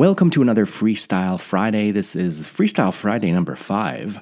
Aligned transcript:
Welcome 0.00 0.30
to 0.30 0.40
another 0.40 0.64
Freestyle 0.64 1.38
Friday. 1.38 1.90
This 1.90 2.16
is 2.16 2.48
Freestyle 2.48 2.94
Friday 2.94 3.30
number 3.32 3.54
five. 3.54 4.18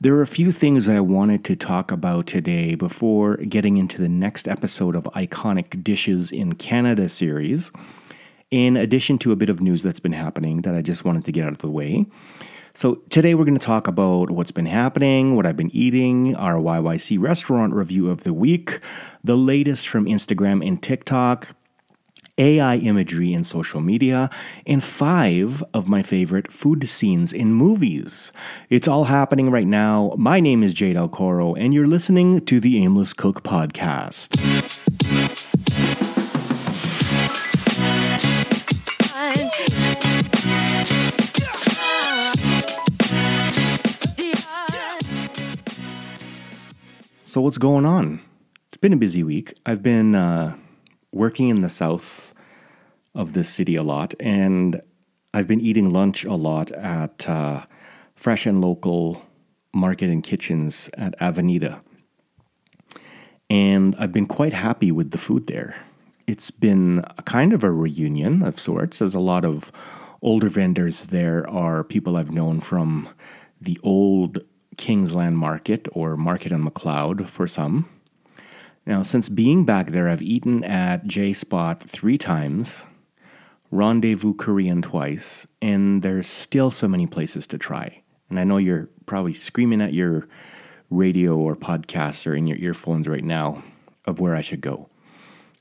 There 0.00 0.14
are 0.14 0.22
a 0.22 0.26
few 0.28 0.52
things 0.52 0.86
that 0.86 0.94
I 0.94 1.00
wanted 1.00 1.44
to 1.46 1.56
talk 1.56 1.90
about 1.90 2.28
today 2.28 2.76
before 2.76 3.38
getting 3.38 3.76
into 3.76 4.00
the 4.00 4.08
next 4.08 4.46
episode 4.46 4.94
of 4.94 5.02
Iconic 5.16 5.82
Dishes 5.82 6.30
in 6.30 6.52
Canada 6.54 7.08
series, 7.08 7.72
in 8.52 8.76
addition 8.76 9.18
to 9.18 9.32
a 9.32 9.36
bit 9.36 9.50
of 9.50 9.60
news 9.60 9.82
that's 9.82 9.98
been 9.98 10.12
happening 10.12 10.62
that 10.62 10.76
I 10.76 10.80
just 10.80 11.04
wanted 11.04 11.24
to 11.24 11.32
get 11.32 11.46
out 11.46 11.50
of 11.50 11.58
the 11.58 11.70
way. 11.70 12.06
So, 12.74 13.02
today 13.10 13.34
we're 13.34 13.46
going 13.46 13.58
to 13.58 13.66
talk 13.66 13.88
about 13.88 14.30
what's 14.30 14.52
been 14.52 14.66
happening, 14.66 15.34
what 15.34 15.44
I've 15.44 15.56
been 15.56 15.74
eating, 15.74 16.36
our 16.36 16.54
YYC 16.54 17.20
restaurant 17.20 17.74
review 17.74 18.10
of 18.10 18.22
the 18.22 18.32
week, 18.32 18.78
the 19.24 19.36
latest 19.36 19.88
from 19.88 20.04
Instagram 20.04 20.64
and 20.64 20.80
TikTok, 20.80 21.48
AI 22.38 22.76
imagery 22.76 23.32
in 23.32 23.44
social 23.44 23.80
media, 23.80 24.30
and 24.66 24.82
five 24.82 25.62
of 25.72 25.88
my 25.88 26.02
favorite 26.02 26.52
food 26.52 26.88
scenes 26.88 27.32
in 27.32 27.52
movies. 27.52 28.32
It's 28.68 28.88
all 28.88 29.04
happening 29.04 29.50
right 29.50 29.66
now. 29.66 30.12
My 30.18 30.40
name 30.40 30.62
is 30.62 30.74
Jade 30.74 30.96
Alcoro, 30.96 31.54
and 31.58 31.72
you're 31.72 31.86
listening 31.86 32.44
to 32.46 32.60
the 32.60 32.82
Aimless 32.82 33.12
Cook 33.12 33.42
Podcast. 33.42 34.36
So, 47.24 47.42
what's 47.42 47.58
going 47.58 47.84
on? 47.84 48.22
It's 48.68 48.78
been 48.78 48.94
a 48.94 48.96
busy 48.96 49.22
week. 49.22 49.52
I've 49.66 49.82
been 49.82 50.14
uh, 50.14 50.56
working 51.12 51.48
in 51.50 51.60
the 51.60 51.68
south 51.68 52.25
of 53.16 53.32
this 53.32 53.48
city 53.48 53.74
a 53.74 53.82
lot, 53.82 54.14
and 54.20 54.80
I've 55.34 55.48
been 55.48 55.60
eating 55.60 55.92
lunch 55.92 56.24
a 56.24 56.34
lot 56.34 56.70
at 56.70 57.28
uh, 57.28 57.64
Fresh 58.14 58.46
and 58.46 58.60
Local 58.60 59.26
Market 59.74 60.10
and 60.10 60.22
Kitchens 60.22 60.88
at 60.94 61.14
Avenida. 61.20 61.80
And 63.50 63.96
I've 63.98 64.12
been 64.12 64.26
quite 64.26 64.52
happy 64.52 64.92
with 64.92 65.10
the 65.10 65.18
food 65.18 65.46
there. 65.46 65.76
It's 66.26 66.50
been 66.50 67.04
a 67.18 67.22
kind 67.22 67.52
of 67.52 67.64
a 67.64 67.70
reunion 67.70 68.42
of 68.42 68.60
sorts, 68.60 69.02
as 69.02 69.14
a 69.14 69.20
lot 69.20 69.44
of 69.44 69.72
older 70.22 70.48
vendors 70.48 71.02
there 71.06 71.48
are 71.48 71.84
people 71.84 72.16
I've 72.16 72.30
known 72.30 72.60
from 72.60 73.08
the 73.60 73.78
old 73.82 74.40
Kingsland 74.76 75.38
Market 75.38 75.88
or 75.92 76.16
Market 76.16 76.52
on 76.52 76.64
Macleod 76.64 77.28
for 77.28 77.46
some. 77.46 77.88
Now, 78.86 79.02
since 79.02 79.28
being 79.28 79.64
back 79.64 79.90
there, 79.90 80.08
I've 80.08 80.22
eaten 80.22 80.62
at 80.64 81.06
J 81.06 81.32
Spot 81.32 81.82
three 81.82 82.18
times, 82.18 82.86
Rendezvous 83.70 84.34
Korean 84.34 84.82
twice, 84.82 85.46
and 85.60 86.02
there's 86.02 86.26
still 86.26 86.70
so 86.70 86.86
many 86.88 87.06
places 87.06 87.46
to 87.48 87.58
try. 87.58 88.02
And 88.30 88.38
I 88.38 88.44
know 88.44 88.58
you're 88.58 88.88
probably 89.06 89.34
screaming 89.34 89.80
at 89.80 89.92
your 89.92 90.26
radio 90.90 91.36
or 91.36 91.56
podcast 91.56 92.26
or 92.26 92.34
in 92.34 92.46
your 92.46 92.58
earphones 92.58 93.08
right 93.08 93.24
now 93.24 93.62
of 94.04 94.20
where 94.20 94.36
I 94.36 94.40
should 94.40 94.60
go. 94.60 94.88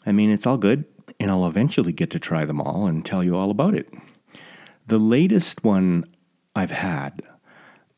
I 0.06 0.12
mean, 0.12 0.30
it's 0.30 0.46
all 0.46 0.58
good, 0.58 0.86
and 1.20 1.32
I'll 1.32 1.48
eventually 1.48 1.94
get 1.94 2.12
to 2.12 2.20
try 2.20 2.46
them 2.46 2.62
all 2.62 2.86
and 2.86 3.04
tell 3.04 3.24
you 3.24 3.36
all 3.36 3.50
about 3.50 3.74
it. 3.74 3.90
The 4.88 5.00
latest 5.00 5.64
one 5.64 6.06
I've 6.56 6.72
had 6.72 7.22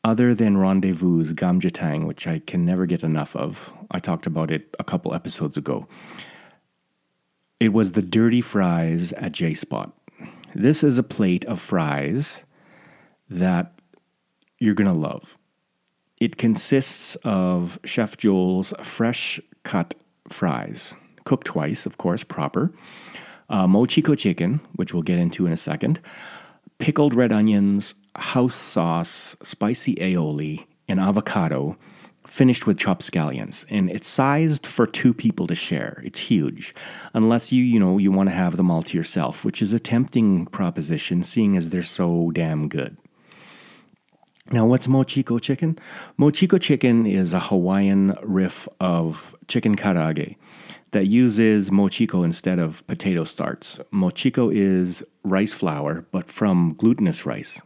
other 0.04 0.34
than 0.34 0.56
Rendezvous 0.56 1.34
Gamjatang, 1.34 2.06
which 2.06 2.26
I 2.26 2.38
can 2.38 2.64
never 2.64 2.86
get 2.86 3.02
enough 3.02 3.36
of. 3.36 3.72
I 3.90 3.98
talked 3.98 4.26
about 4.26 4.50
it 4.50 4.74
a 4.78 4.84
couple 4.84 5.14
episodes 5.14 5.56
ago. 5.56 5.86
It 7.60 7.72
was 7.72 7.92
the 7.92 8.02
dirty 8.02 8.40
fries 8.40 9.12
at 9.14 9.32
J 9.32 9.52
Spot. 9.54 9.92
This 10.54 10.82
is 10.82 10.98
a 10.98 11.02
plate 11.02 11.44
of 11.44 11.60
fries 11.60 12.42
that 13.28 13.78
you're 14.58 14.74
going 14.74 14.86
to 14.86 14.92
love. 14.92 15.36
It 16.20 16.36
consists 16.36 17.16
of 17.16 17.78
Chef 17.84 18.16
Joel's 18.16 18.72
fresh 18.82 19.40
cut 19.62 19.94
fries, 20.28 20.94
cooked 21.24 21.46
twice, 21.46 21.86
of 21.86 21.98
course, 21.98 22.24
proper, 22.24 22.72
uh, 23.50 23.66
mochiko 23.66 24.16
chicken, 24.16 24.60
which 24.76 24.92
we'll 24.92 25.02
get 25.02 25.20
into 25.20 25.46
in 25.46 25.52
a 25.52 25.56
second, 25.56 26.00
pickled 26.78 27.14
red 27.14 27.30
onions, 27.30 27.94
house 28.16 28.54
sauce, 28.54 29.36
spicy 29.42 29.94
aioli, 29.96 30.66
and 30.88 30.98
avocado, 30.98 31.76
finished 32.28 32.66
with 32.66 32.78
chopped 32.78 33.02
scallions. 33.02 33.64
And 33.68 33.90
it's 33.90 34.08
sized 34.08 34.66
for 34.66 34.86
two 34.86 35.12
people 35.12 35.46
to 35.46 35.54
share. 35.54 36.00
It's 36.04 36.20
huge. 36.20 36.74
Unless 37.14 37.52
you, 37.52 37.64
you 37.64 37.80
know, 37.80 37.98
you 37.98 38.12
want 38.12 38.28
to 38.28 38.34
have 38.34 38.56
them 38.56 38.70
all 38.70 38.82
to 38.84 38.96
yourself, 38.96 39.44
which 39.44 39.60
is 39.62 39.72
a 39.72 39.80
tempting 39.80 40.46
proposition, 40.46 41.22
seeing 41.22 41.56
as 41.56 41.70
they're 41.70 41.82
so 41.82 42.30
damn 42.32 42.68
good. 42.68 42.96
Now, 44.50 44.66
what's 44.66 44.86
mochiko 44.86 45.40
chicken? 45.40 45.78
Mochiko 46.18 46.60
chicken 46.60 47.06
is 47.06 47.34
a 47.34 47.40
Hawaiian 47.40 48.16
riff 48.22 48.66
of 48.80 49.34
chicken 49.46 49.76
karaage 49.76 50.36
that 50.92 51.06
uses 51.06 51.68
mochiko 51.68 52.24
instead 52.24 52.58
of 52.58 52.86
potato 52.86 53.24
starch. 53.24 53.78
Mochiko 53.92 54.50
is 54.50 55.02
rice 55.22 55.52
flour, 55.52 56.06
but 56.12 56.30
from 56.30 56.74
glutinous 56.74 57.26
rice. 57.26 57.60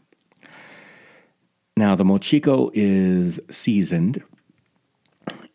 Now, 1.77 1.95
the 1.95 2.05
mochiko 2.05 2.71
is 2.75 3.41
seasoned 3.49 4.22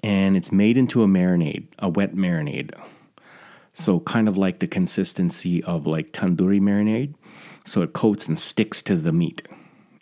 and 0.04 0.38
it's 0.38 0.52
made 0.52 0.78
into 0.78 1.04
a 1.04 1.08
marinade, 1.08 1.68
a 1.80 1.90
wet 1.90 2.16
marinade. 2.16 2.72
So, 3.74 4.00
kind 4.00 4.28
of 4.28 4.38
like 4.38 4.60
the 4.60 4.68
consistency 4.68 5.64
of 5.64 5.86
like 5.86 6.12
tandoori 6.12 6.60
marinade. 6.60 7.14
So, 7.66 7.82
it 7.82 7.94
coats 7.94 8.28
and 8.28 8.40
sticks 8.40 8.82
to 8.84 8.96
the 8.96 9.14
meat. 9.14 9.48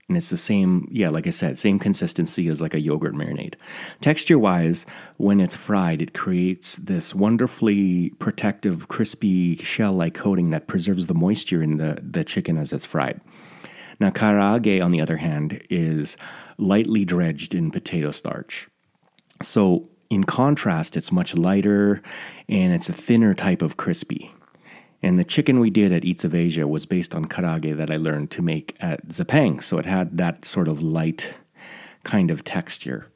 And 0.08 0.16
it's 0.16 0.30
the 0.30 0.38
same, 0.38 0.88
yeah, 0.92 1.10
like 1.10 1.26
I 1.26 1.32
said, 1.32 1.58
same 1.58 1.80
consistency 1.80 2.48
as 2.48 2.62
like 2.62 2.76
a 2.76 2.80
yogurt 2.80 3.16
marinade. 3.16 3.56
Texture 4.02 4.38
wise, 4.38 4.86
when 5.18 5.42
it's 5.42 5.56
fried, 5.56 6.02
it 6.02 6.14
creates 6.14 6.76
this 6.76 7.16
wonderfully 7.16 8.12
protective, 8.20 8.88
crispy 8.88 9.56
shell 9.58 9.94
like 9.94 10.14
coating 10.14 10.52
that 10.52 10.68
preserves 10.68 11.08
the 11.08 11.16
moisture 11.16 11.64
in 11.64 11.78
the, 11.78 11.98
the 12.04 12.24
chicken 12.24 12.58
as 12.58 12.72
it's 12.72 12.86
fried. 12.86 13.20
Now, 14.00 14.12
karaage, 14.12 14.84
on 14.84 14.92
the 14.92 15.02
other 15.02 15.18
hand, 15.18 15.64
is 15.70 16.18
lightly 16.58 17.04
dredged 17.04 17.56
in 17.56 17.72
potato 17.72 18.12
starch. 18.12 18.68
So, 19.42 19.90
in 20.10 20.24
contrast, 20.24 20.96
it's 20.96 21.12
much 21.12 21.36
lighter 21.36 22.02
and 22.48 22.74
it's 22.74 22.90
a 22.90 22.94
thinner 22.94 23.34
type 23.34 23.62
of 23.62 23.76
crispy. 23.76 24.34
And 25.02 25.20
the 25.20 25.24
chicken 25.24 25.60
we 25.60 25.70
did 25.70 25.92
at 25.92 26.06
Eats 26.06 26.24
of 26.24 26.34
Asia 26.34 26.68
was 26.68 26.86
based 26.86 27.14
on 27.14 27.26
karaage 27.26 27.78
that 27.78 27.92
I 27.92 27.98
learned 27.98 28.32
to 28.32 28.42
make 28.42 28.76
at 28.80 29.08
Zipang. 29.10 29.64
So 29.64 29.78
it 29.78 29.86
had 29.86 30.18
that 30.18 30.46
sort 30.46 30.68
of 30.68 30.82
light 30.82 31.34
kind 32.04 32.32
of 32.32 32.44
texture. 32.44 33.08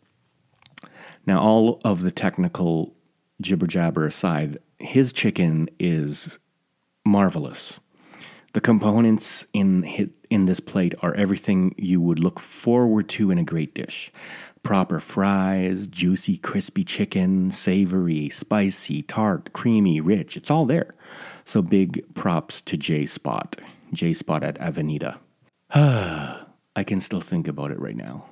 Now, 1.25 1.39
all 1.39 1.79
of 1.83 2.01
the 2.01 2.11
technical 2.11 2.95
jibber 3.41 3.67
jabber 3.67 4.05
aside, 4.05 4.57
his 4.77 5.13
chicken 5.13 5.69
is 5.79 6.39
marvelous. 7.05 7.79
The 8.53 8.61
components 8.61 9.45
in 9.53 10.11
in 10.29 10.45
this 10.45 10.59
plate 10.59 10.93
are 11.01 11.13
everything 11.15 11.73
you 11.77 12.01
would 12.01 12.19
look 12.19 12.39
forward 12.39 13.09
to 13.09 13.31
in 13.31 13.37
a 13.37 13.43
great 13.43 13.73
dish. 13.75 14.11
Proper 14.63 14.99
fries, 14.99 15.87
juicy, 15.87 16.37
crispy 16.37 16.83
chicken, 16.83 17.51
savory, 17.51 18.29
spicy, 18.29 19.01
tart, 19.01 19.53
creamy, 19.53 20.01
rich. 20.01 20.35
It's 20.37 20.51
all 20.51 20.65
there. 20.65 20.93
So 21.45 21.61
big 21.61 22.03
props 22.13 22.61
to 22.63 22.77
J 22.77 23.05
Spot, 23.05 23.59
J 23.93 24.13
Spot 24.13 24.43
at 24.43 24.59
Avenida. 24.59 25.19
I 25.73 26.83
can 26.85 27.01
still 27.01 27.21
think 27.21 27.47
about 27.47 27.71
it 27.71 27.79
right 27.79 27.95
now. 27.95 28.25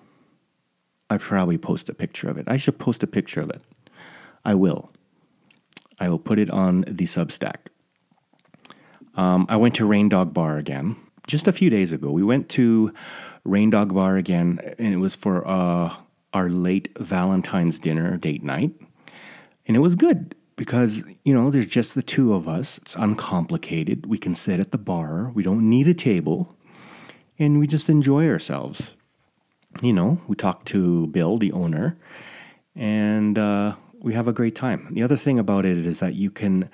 I 1.10 1.18
probably 1.18 1.58
post 1.58 1.90
a 1.90 1.94
picture 1.94 2.30
of 2.30 2.38
it. 2.38 2.46
I 2.48 2.58
should 2.58 2.80
post 2.80 3.02
a 3.04 3.08
picture 3.08 3.42
of 3.42 3.50
it. 3.50 3.62
I 4.44 4.56
will. 4.56 4.92
I 6.00 6.10
will 6.10 6.20
put 6.20 6.40
it 6.40 6.50
on 6.50 6.82
the 6.82 7.06
Substack. 7.06 7.68
Um, 9.16 9.48
I 9.50 9.58
went 9.58 9.76
to 9.76 9.86
Rain 9.86 10.10
Dog 10.10 10.34
Bar 10.34 10.58
again 10.58 10.96
just 11.28 11.48
a 11.48 11.52
few 11.52 11.70
days 11.70 11.92
ago. 11.92 12.10
We 12.12 12.24
went 12.24 12.50
to 12.50 12.94
Rain 13.44 13.70
Dog 13.70 13.94
Bar 13.94 14.18
again, 14.18 14.60
and 14.80 14.94
it 14.94 14.98
was 14.98 15.16
for 15.16 15.48
uh, 15.48 15.96
our 16.34 16.50
late 16.50 16.90
Valentine's 17.00 17.80
dinner 17.80 18.18
date 18.18 18.44
night. 18.44 18.72
And 19.66 19.76
it 19.76 19.82
was 19.82 19.96
good 19.96 20.36
because, 20.56 21.04
you 21.24 21.34
know, 21.34 21.52
there's 21.52 21.68
just 21.68 21.96
the 21.96 22.02
two 22.02 22.34
of 22.34 22.48
us. 22.48 22.78
It's 22.80 22.96
uncomplicated. 22.96 24.06
We 24.06 24.18
can 24.18 24.36
sit 24.36 24.60
at 24.60 24.72
the 24.72 24.78
bar, 24.78 25.32
we 25.34 25.44
don't 25.44 25.70
need 25.70 25.88
a 25.88 25.94
table, 25.94 26.56
and 27.38 27.60
we 27.60 27.68
just 27.68 27.90
enjoy 27.90 28.28
ourselves. 28.28 28.94
You 29.82 29.94
know, 29.94 30.22
we 30.28 30.36
talk 30.36 30.66
to 30.66 31.08
Bill, 31.08 31.38
the 31.38 31.52
owner, 31.52 31.98
and 32.76 33.38
uh, 33.38 33.76
we 34.00 34.14
have 34.14 34.28
a 34.28 34.34
great 34.34 34.56
time. 34.56 34.88
The 34.92 35.04
other 35.04 35.18
thing 35.18 35.38
about 35.38 35.66
it 35.66 35.78
is 35.78 36.00
that 36.00 36.16
you 36.16 36.32
can 36.32 36.70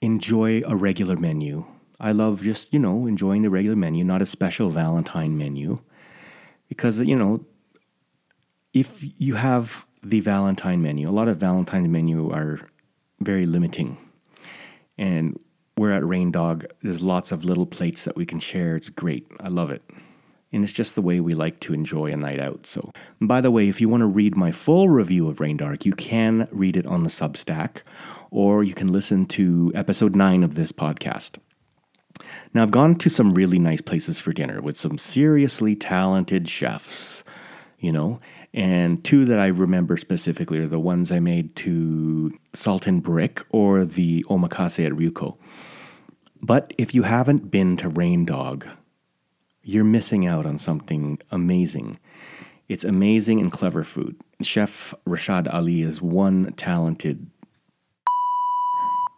enjoy 0.00 0.62
a 0.66 0.74
regular 0.74 1.16
menu 1.16 1.66
I 1.98 2.12
love 2.12 2.42
just, 2.42 2.72
you 2.72 2.78
know, 2.78 3.06
enjoying 3.06 3.42
the 3.42 3.50
regular 3.50 3.76
menu, 3.76 4.04
not 4.04 4.22
a 4.22 4.26
special 4.26 4.70
Valentine 4.70 5.36
menu. 5.38 5.80
Because, 6.68 7.00
you 7.00 7.16
know, 7.16 7.44
if 8.76 9.02
you 9.16 9.36
have 9.36 9.86
the 10.02 10.20
Valentine 10.20 10.82
menu, 10.82 11.08
a 11.08 11.10
lot 11.10 11.28
of 11.28 11.38
Valentine 11.38 11.90
menu 11.90 12.30
are 12.30 12.60
very 13.20 13.46
limiting. 13.46 13.96
And 14.98 15.40
we're 15.78 15.92
at 15.92 16.06
Rain 16.06 16.30
Dog. 16.30 16.66
There's 16.82 17.00
lots 17.00 17.32
of 17.32 17.42
little 17.42 17.64
plates 17.64 18.04
that 18.04 18.16
we 18.16 18.26
can 18.26 18.38
share. 18.38 18.76
It's 18.76 18.90
great. 18.90 19.26
I 19.40 19.48
love 19.48 19.70
it. 19.70 19.82
And 20.52 20.62
it's 20.62 20.74
just 20.74 20.94
the 20.94 21.00
way 21.00 21.20
we 21.20 21.32
like 21.32 21.58
to 21.60 21.72
enjoy 21.72 22.12
a 22.12 22.16
night 22.16 22.38
out. 22.38 22.66
So, 22.66 22.92
by 23.18 23.40
the 23.40 23.50
way, 23.50 23.68
if 23.68 23.80
you 23.80 23.88
want 23.88 24.02
to 24.02 24.06
read 24.06 24.36
my 24.36 24.52
full 24.52 24.90
review 24.90 25.26
of 25.26 25.40
Rain 25.40 25.56
Dog, 25.56 25.86
you 25.86 25.92
can 25.92 26.46
read 26.50 26.76
it 26.76 26.86
on 26.86 27.02
the 27.02 27.10
Substack, 27.10 27.78
or 28.30 28.62
you 28.62 28.74
can 28.74 28.92
listen 28.92 29.24
to 29.26 29.72
episode 29.74 30.14
nine 30.14 30.42
of 30.42 30.54
this 30.54 30.70
podcast. 30.70 31.38
Now, 32.52 32.62
I've 32.62 32.70
gone 32.70 32.96
to 32.96 33.08
some 33.08 33.32
really 33.32 33.58
nice 33.58 33.80
places 33.80 34.18
for 34.18 34.34
dinner 34.34 34.60
with 34.60 34.78
some 34.78 34.98
seriously 34.98 35.74
talented 35.74 36.46
chefs, 36.48 37.24
you 37.78 37.92
know, 37.92 38.20
and 38.54 39.04
two 39.04 39.24
that 39.26 39.38
I 39.38 39.48
remember 39.48 39.96
specifically 39.96 40.58
are 40.58 40.66
the 40.66 40.78
ones 40.78 41.12
I 41.12 41.20
made 41.20 41.54
to 41.56 42.36
Salt 42.54 42.86
and 42.86 43.02
Brick 43.02 43.42
or 43.50 43.84
the 43.84 44.24
omakase 44.28 44.84
at 44.84 44.92
Ryuko. 44.92 45.36
But 46.42 46.72
if 46.78 46.94
you 46.94 47.02
haven't 47.02 47.50
been 47.50 47.76
to 47.78 47.88
Rain 47.88 48.24
Dog, 48.24 48.66
you're 49.62 49.84
missing 49.84 50.26
out 50.26 50.46
on 50.46 50.58
something 50.58 51.18
amazing. 51.30 51.98
It's 52.68 52.84
amazing 52.84 53.40
and 53.40 53.52
clever 53.52 53.84
food. 53.84 54.16
Chef 54.42 54.94
Rashad 55.06 55.52
Ali 55.52 55.82
is 55.82 56.02
one 56.02 56.52
talented, 56.56 57.26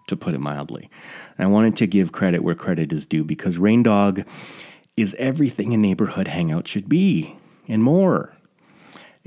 to 0.06 0.16
put 0.16 0.34
it 0.34 0.40
mildly. 0.40 0.90
And 1.36 1.46
I 1.46 1.50
wanted 1.50 1.76
to 1.76 1.86
give 1.86 2.12
credit 2.12 2.42
where 2.42 2.54
credit 2.54 2.92
is 2.92 3.06
due 3.06 3.24
because 3.24 3.58
Rain 3.58 3.82
Dog 3.82 4.24
is 4.96 5.14
everything 5.18 5.72
a 5.72 5.76
neighborhood 5.76 6.28
hangout 6.28 6.66
should 6.66 6.88
be 6.88 7.36
and 7.68 7.82
more. 7.82 8.34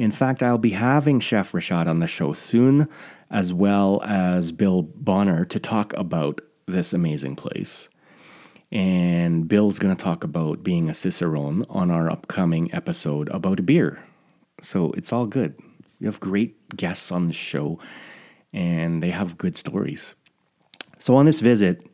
In 0.02 0.12
fact, 0.12 0.42
I'll 0.42 0.58
be 0.58 0.72
having 0.72 1.20
Chef 1.20 1.52
Rashad 1.52 1.86
on 1.86 2.00
the 2.00 2.08
show 2.08 2.34
soon, 2.34 2.90
as 3.30 3.54
well 3.54 4.02
as 4.04 4.52
Bill 4.52 4.82
Bonner, 4.82 5.46
to 5.46 5.60
talk 5.60 5.94
about 5.96 6.42
this 6.66 6.92
amazing 6.92 7.36
place. 7.36 7.88
And 8.72 9.48
Bill's 9.48 9.78
going 9.78 9.96
to 9.96 10.04
talk 10.04 10.24
about 10.24 10.64
being 10.64 10.90
a 10.90 10.96
Cicerone 10.96 11.68
on 11.70 11.92
our 11.92 12.10
upcoming 12.10 12.74
episode 12.74 13.30
about 13.30 13.60
a 13.60 13.62
beer. 13.62 14.04
So 14.60 14.92
it's 14.94 15.14
all 15.14 15.28
good. 15.28 15.62
We 16.00 16.08
have 16.08 16.20
great 16.20 16.76
guests 16.76 17.12
on 17.12 17.28
the 17.28 17.34
show, 17.34 17.78
and 18.52 19.04
they 19.04 19.12
have 19.12 19.38
good 19.38 19.56
stories. 19.56 20.16
So 20.98 21.16
on 21.16 21.28
this 21.28 21.42
visit, 21.42 21.88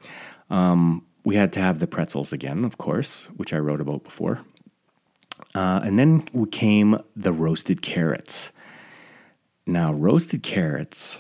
um, 0.50 1.06
we 1.26 1.36
had 1.36 1.52
to 1.52 1.60
have 1.60 1.80
the 1.80 1.88
pretzels 1.88 2.32
again, 2.32 2.64
of 2.64 2.78
course, 2.78 3.28
which 3.36 3.52
I 3.52 3.58
wrote 3.58 3.82
about 3.82 4.06
before. 4.06 4.46
Uh, 5.56 5.82
and 5.84 5.98
then 5.98 6.22
came 6.48 7.00
the 7.16 7.34
roasted 7.34 7.82
carrots. 7.82 8.52
Now, 9.66 9.92
roasted 9.92 10.44
carrots, 10.44 11.18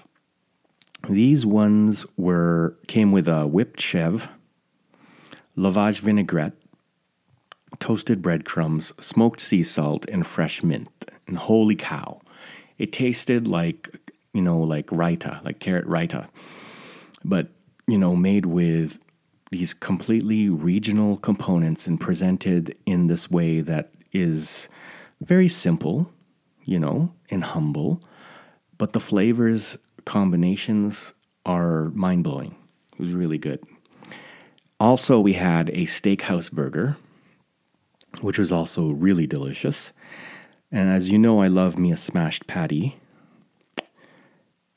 these 1.09 1.45
ones 1.45 2.05
were 2.17 2.77
came 2.87 3.11
with 3.11 3.27
a 3.27 3.47
whipped 3.47 3.79
chev, 3.79 4.29
lovage 5.55 5.99
vinaigrette, 5.99 6.53
toasted 7.79 8.21
breadcrumbs, 8.21 8.93
smoked 8.99 9.39
sea 9.41 9.63
salt, 9.63 10.05
and 10.09 10.25
fresh 10.25 10.63
mint. 10.63 10.89
And 11.27 11.37
holy 11.37 11.75
cow, 11.75 12.21
it 12.77 12.91
tasted 12.91 13.47
like 13.47 14.13
you 14.33 14.41
know 14.41 14.59
like 14.59 14.87
raita, 14.87 15.43
like 15.43 15.59
carrot 15.59 15.87
raita, 15.87 16.27
but 17.23 17.49
you 17.87 17.97
know 17.97 18.15
made 18.15 18.45
with 18.45 18.97
these 19.51 19.73
completely 19.73 20.49
regional 20.49 21.17
components 21.17 21.87
and 21.87 21.99
presented 21.99 22.75
in 22.85 23.07
this 23.07 23.31
way 23.31 23.61
that 23.61 23.91
is 24.11 24.67
very 25.21 25.47
simple, 25.47 26.11
you 26.63 26.79
know, 26.79 27.13
and 27.29 27.43
humble, 27.43 28.01
but 28.77 28.93
the 28.93 28.99
flavors 28.99 29.77
combinations 30.05 31.13
are 31.45 31.85
mind 31.89 32.23
blowing. 32.23 32.55
It 32.93 32.99
was 32.99 33.11
really 33.11 33.37
good. 33.37 33.63
Also, 34.79 35.19
we 35.19 35.33
had 35.33 35.69
a 35.69 35.85
steakhouse 35.85 36.51
burger, 36.51 36.97
which 38.21 38.37
was 38.37 38.51
also 38.51 38.89
really 38.91 39.27
delicious. 39.27 39.91
And 40.71 40.89
as 40.89 41.09
you 41.09 41.17
know, 41.17 41.41
I 41.41 41.47
love 41.47 41.77
me 41.77 41.91
a 41.91 41.97
smashed 41.97 42.47
patty. 42.47 42.97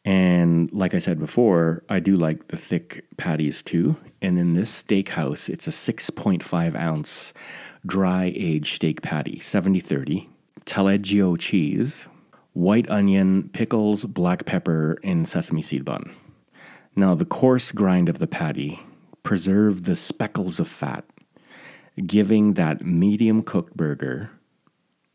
And 0.05 0.73
like 0.73 0.95
I 0.95 0.99
said 0.99 1.19
before, 1.19 1.85
I 1.89 2.01
do 2.01 2.17
like 2.17 2.49
the 2.49 2.57
thick 2.57 3.05
patties 3.17 3.63
too. 3.63 3.97
And 4.23 4.39
in 4.39 4.55
this 4.55 4.83
steakhouse, 4.83 5.49
it's 5.49 5.67
a 5.67 5.71
6.5 5.71 6.75
ounce 6.75 7.33
dry 7.85 8.33
aged 8.35 8.77
steak 8.77 9.03
patty, 9.03 9.41
70 9.41 9.81
30, 9.81 10.29
taleggio 10.65 11.39
cheese, 11.39 12.07
white 12.53 12.91
onion, 12.91 13.51
pickles, 13.53 14.05
black 14.05 14.47
pepper, 14.47 14.99
and 15.05 15.29
sesame 15.29 15.63
seed 15.63 15.85
bun. 15.85 16.15
Now, 16.97 17.15
the 17.15 17.25
coarse 17.25 17.73
grind 17.73 18.09
of 18.09 18.19
the 18.19 18.27
patty 18.27 18.81
preserved 19.23 19.85
the 19.85 19.97
speckles 19.97 20.59
of 20.59 20.69
fat, 20.69 21.05
giving 22.07 22.55
that 22.55 22.85
medium 22.85 23.43
cooked 23.43 23.77
burger, 23.77 24.31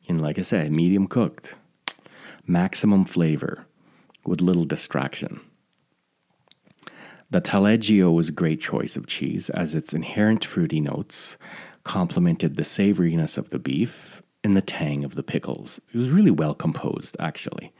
and 0.08 0.22
like 0.22 0.40
I 0.40 0.44
said, 0.44 0.72
medium 0.72 1.08
cooked, 1.08 1.56
maximum 2.46 3.04
flavor 3.04 3.66
with 4.28 4.42
little 4.42 4.66
distraction. 4.66 5.40
The 7.32 7.42
taleggio 7.42 8.14
was 8.14 8.30
a 8.30 8.34
great 8.34 8.62
choice 8.62 8.96
of 8.96 9.08
cheese 9.08 9.50
as 9.50 9.74
its 9.74 9.94
inherent 9.94 10.46
fruity 10.46 10.80
notes 10.80 11.38
complemented 11.84 12.56
the 12.56 12.64
savoriness 12.64 13.38
of 13.38 13.50
the 13.50 13.60
beef 13.60 14.22
and 14.44 14.56
the 14.56 14.62
tang 14.62 15.04
of 15.04 15.16
the 15.16 15.24
pickles. 15.24 15.80
It 15.92 15.98
was 15.98 16.12
really 16.12 16.32
well 16.32 16.54
composed, 16.54 17.18
actually, 17.20 17.74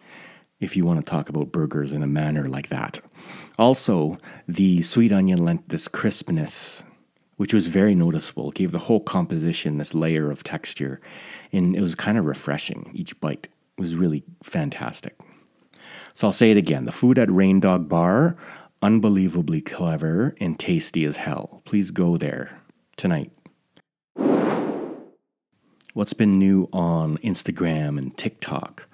if 0.60 0.76
you 0.76 0.84
want 0.84 1.00
to 1.00 1.10
talk 1.10 1.30
about 1.30 1.52
burgers 1.52 1.92
in 1.92 2.02
a 2.02 2.08
manner 2.08 2.48
like 2.48 2.70
that. 2.70 3.00
Also, 3.60 4.18
the 4.48 4.82
sweet 4.82 5.12
onion 5.12 5.44
lent 5.46 5.70
this 5.70 5.88
crispness, 5.88 6.84
which 7.38 7.54
was 7.54 7.68
very 7.68 7.94
noticeable, 7.94 8.50
it 8.50 8.56
gave 8.56 8.72
the 8.72 8.80
whole 8.80 9.02
composition 9.02 9.78
this 9.78 9.94
layer 9.94 10.32
of 10.32 10.44
texture, 10.44 11.00
and 11.52 11.76
it 11.76 11.82
was 11.82 11.94
kind 11.94 12.18
of 12.18 12.26
refreshing. 12.26 12.90
Each 12.94 13.20
bite 13.20 13.48
was 13.78 13.96
really 13.96 14.24
fantastic. 14.42 15.20
So 16.16 16.28
I'll 16.28 16.34
say 16.34 16.50
it 16.50 16.58
again 16.58 16.86
the 16.86 16.94
food 16.94 17.20
at 17.20 17.30
Rain 17.30 17.60
Dog 17.60 17.90
Bar, 17.90 18.38
unbelievably 18.82 19.62
clever 19.62 20.34
and 20.40 20.58
tasty 20.58 21.04
as 21.04 21.18
hell. 21.18 21.62
Please 21.66 21.92
go 21.92 22.16
there 22.16 22.58
tonight. 22.96 23.32
What's 25.94 26.14
been 26.14 26.40
new 26.40 26.70
on 26.72 27.18
Instagram 27.18 27.98
and 27.98 28.18
TikTok? 28.18 28.88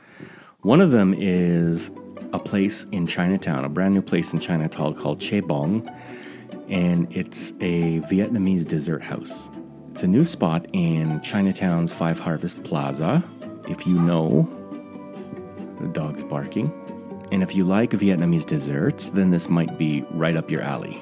One 0.61 0.81
of 0.81 0.89
them 0.89 1.13
is 1.15 1.91
a 2.33 2.39
place 2.39 2.85
in 2.91 3.05
Chinatown, 3.05 3.65
a 3.65 3.69
brand 3.69 3.93
new 3.93 4.01
place 4.01 4.33
in 4.33 4.39
Chinatown 4.39 4.95
called 4.95 5.19
Che 5.19 5.41
Bong, 5.41 5.87
and 6.69 7.07
it's 7.15 7.51
a 7.61 7.99
Vietnamese 8.01 8.67
dessert 8.67 9.03
house. 9.03 9.31
It's 9.91 10.01
a 10.01 10.07
new 10.07 10.25
spot 10.25 10.65
in 10.73 11.21
Chinatown's 11.21 11.93
Five 11.93 12.19
Harvest 12.19 12.63
Plaza. 12.63 13.23
If 13.67 13.85
you 13.85 13.99
know, 14.01 14.49
the 15.79 15.87
dog's 15.87 16.23
barking. 16.23 16.71
And 17.31 17.41
if 17.41 17.55
you 17.55 17.63
like 17.63 17.91
Vietnamese 17.91 18.45
desserts, 18.45 19.09
then 19.09 19.31
this 19.31 19.49
might 19.49 19.77
be 19.77 20.03
right 20.11 20.35
up 20.35 20.51
your 20.51 20.61
alley. 20.61 21.01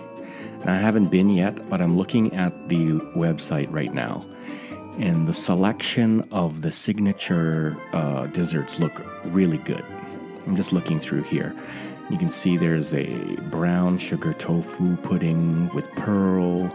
And 0.62 0.70
I 0.70 0.78
haven't 0.78 1.08
been 1.08 1.30
yet, 1.30 1.70
but 1.70 1.82
I'm 1.82 1.98
looking 1.98 2.36
at 2.36 2.70
the 2.70 3.00
website 3.16 3.68
right 3.72 3.94
now 3.94 4.26
and 5.00 5.28
the 5.28 5.34
selection 5.34 6.28
of 6.32 6.62
the 6.62 6.72
signature 6.72 7.78
uh, 7.94 8.28
desserts 8.28 8.80
look 8.80 9.02
really 9.26 9.58
good. 9.60 9.84
I'm 10.46 10.58
just 10.58 10.74
looking 10.74 11.00
through 11.00 11.24
here. 11.24 11.56
You 12.10 12.18
can 12.18 12.30
see 12.30 12.58
there's 12.58 12.94
a 12.94 13.08
brown 13.50 13.98
sugar 13.98 14.34
tofu 14.34 14.98
pudding 14.98 15.70
with 15.70 15.90
pearl. 15.92 16.70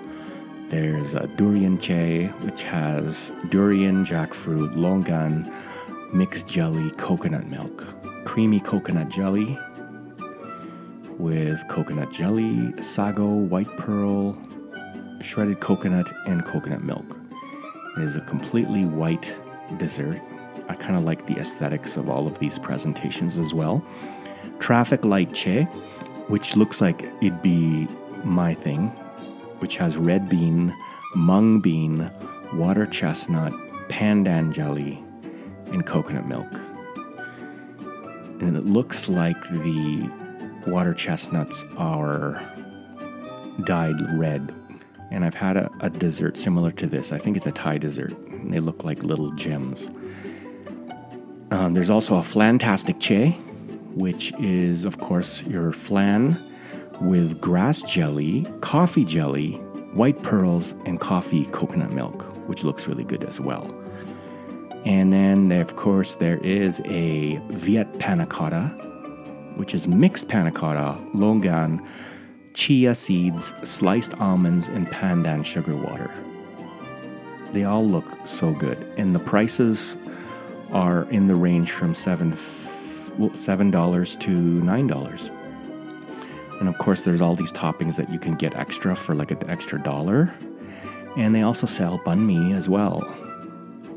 There's 0.68 1.12
a 1.12 1.26
durian 1.26 1.76
che, 1.76 2.26
which 2.40 2.62
has 2.62 3.30
durian, 3.50 4.06
jackfruit, 4.06 4.75
longan, 4.75 5.52
mixed 6.14 6.46
jelly, 6.46 6.90
coconut 6.92 7.46
milk, 7.49 7.84
creamy 8.24 8.60
coconut 8.60 9.08
jelly 9.08 9.58
with 11.18 11.66
coconut 11.68 12.10
jelly, 12.12 12.72
sago, 12.82 13.26
white 13.26 13.74
pearl, 13.76 14.36
shredded 15.20 15.60
coconut, 15.60 16.10
and 16.26 16.44
coconut 16.44 16.82
milk. 16.82 17.04
It 17.96 18.02
is 18.02 18.16
a 18.16 18.20
completely 18.22 18.84
white 18.84 19.32
dessert. 19.78 20.20
I 20.68 20.74
kind 20.74 20.96
of 20.96 21.04
like 21.04 21.26
the 21.26 21.38
aesthetics 21.38 21.96
of 21.96 22.08
all 22.08 22.26
of 22.26 22.38
these 22.38 22.58
presentations 22.58 23.38
as 23.38 23.54
well. 23.54 23.84
Traffic 24.58 25.04
Light 25.04 25.32
Che, 25.32 25.64
which 26.28 26.56
looks 26.56 26.80
like 26.80 27.10
it'd 27.20 27.42
be 27.42 27.86
my 28.24 28.54
thing, 28.54 28.88
which 29.60 29.76
has 29.76 29.96
red 29.96 30.28
bean, 30.28 30.74
mung 31.14 31.60
bean, 31.60 32.10
water 32.54 32.86
chestnut, 32.86 33.52
pandan 33.88 34.52
jelly, 34.52 35.04
and 35.66 35.86
coconut 35.86 36.26
milk. 36.26 36.63
And 38.44 38.56
it 38.56 38.64
looks 38.64 39.08
like 39.08 39.40
the 39.50 40.10
water 40.66 40.94
chestnuts 40.94 41.64
are 41.76 42.42
dyed 43.64 44.00
red 44.18 44.52
and 45.10 45.24
I've 45.24 45.34
had 45.34 45.56
a, 45.56 45.70
a 45.80 45.90
dessert 45.90 46.36
similar 46.36 46.72
to 46.72 46.86
this. 46.86 47.12
I 47.12 47.18
think 47.18 47.36
it's 47.36 47.46
a 47.46 47.52
Thai 47.52 47.78
dessert. 47.78 48.14
They 48.50 48.60
look 48.60 48.84
like 48.84 49.02
little 49.02 49.30
gems. 49.32 49.88
Um, 51.50 51.72
there's 51.72 51.90
also 51.90 52.16
a 52.16 52.22
flantastic 52.22 52.98
che, 52.98 53.30
which 53.94 54.32
is, 54.40 54.84
of 54.84 54.98
course, 54.98 55.42
your 55.44 55.72
flan 55.72 56.36
with 57.00 57.40
grass 57.40 57.82
jelly, 57.82 58.46
coffee 58.60 59.04
jelly, 59.04 59.52
white 59.94 60.20
pearls, 60.22 60.72
and 60.84 61.00
coffee 61.00 61.44
coconut 61.46 61.92
milk, 61.92 62.22
which 62.48 62.64
looks 62.64 62.88
really 62.88 63.04
good 63.04 63.22
as 63.24 63.38
well. 63.38 63.83
And 64.84 65.12
then, 65.12 65.50
of 65.52 65.76
course, 65.76 66.16
there 66.16 66.38
is 66.38 66.80
a 66.84 67.36
Viet 67.48 67.98
panna 67.98 68.26
cotta, 68.26 68.68
which 69.56 69.74
is 69.74 69.88
mixed 69.88 70.28
panna 70.28 70.50
cotta, 70.50 71.00
longan, 71.14 71.86
chia 72.52 72.94
seeds, 72.94 73.54
sliced 73.62 74.14
almonds, 74.20 74.68
and 74.68 74.86
pandan 74.88 75.44
sugar 75.44 75.74
water. 75.74 76.10
They 77.52 77.64
all 77.64 77.86
look 77.86 78.04
so 78.26 78.52
good, 78.52 78.78
and 78.96 79.14
the 79.14 79.20
prices 79.20 79.96
are 80.72 81.08
in 81.10 81.28
the 81.28 81.34
range 81.34 81.70
from 81.70 81.94
seven 81.94 82.36
seven 83.34 83.70
dollars 83.70 84.16
to 84.16 84.30
nine 84.30 84.86
dollars. 84.86 85.30
And 86.60 86.68
of 86.68 86.76
course, 86.78 87.04
there's 87.04 87.20
all 87.20 87.36
these 87.36 87.52
toppings 87.52 87.96
that 87.96 88.10
you 88.10 88.18
can 88.18 88.34
get 88.34 88.54
extra 88.54 88.94
for 88.94 89.14
like 89.14 89.30
an 89.30 89.48
extra 89.48 89.80
dollar. 89.82 90.34
And 91.16 91.34
they 91.34 91.42
also 91.42 91.66
sell 91.66 92.00
banh 92.00 92.26
mi 92.26 92.52
as 92.52 92.68
well, 92.68 93.00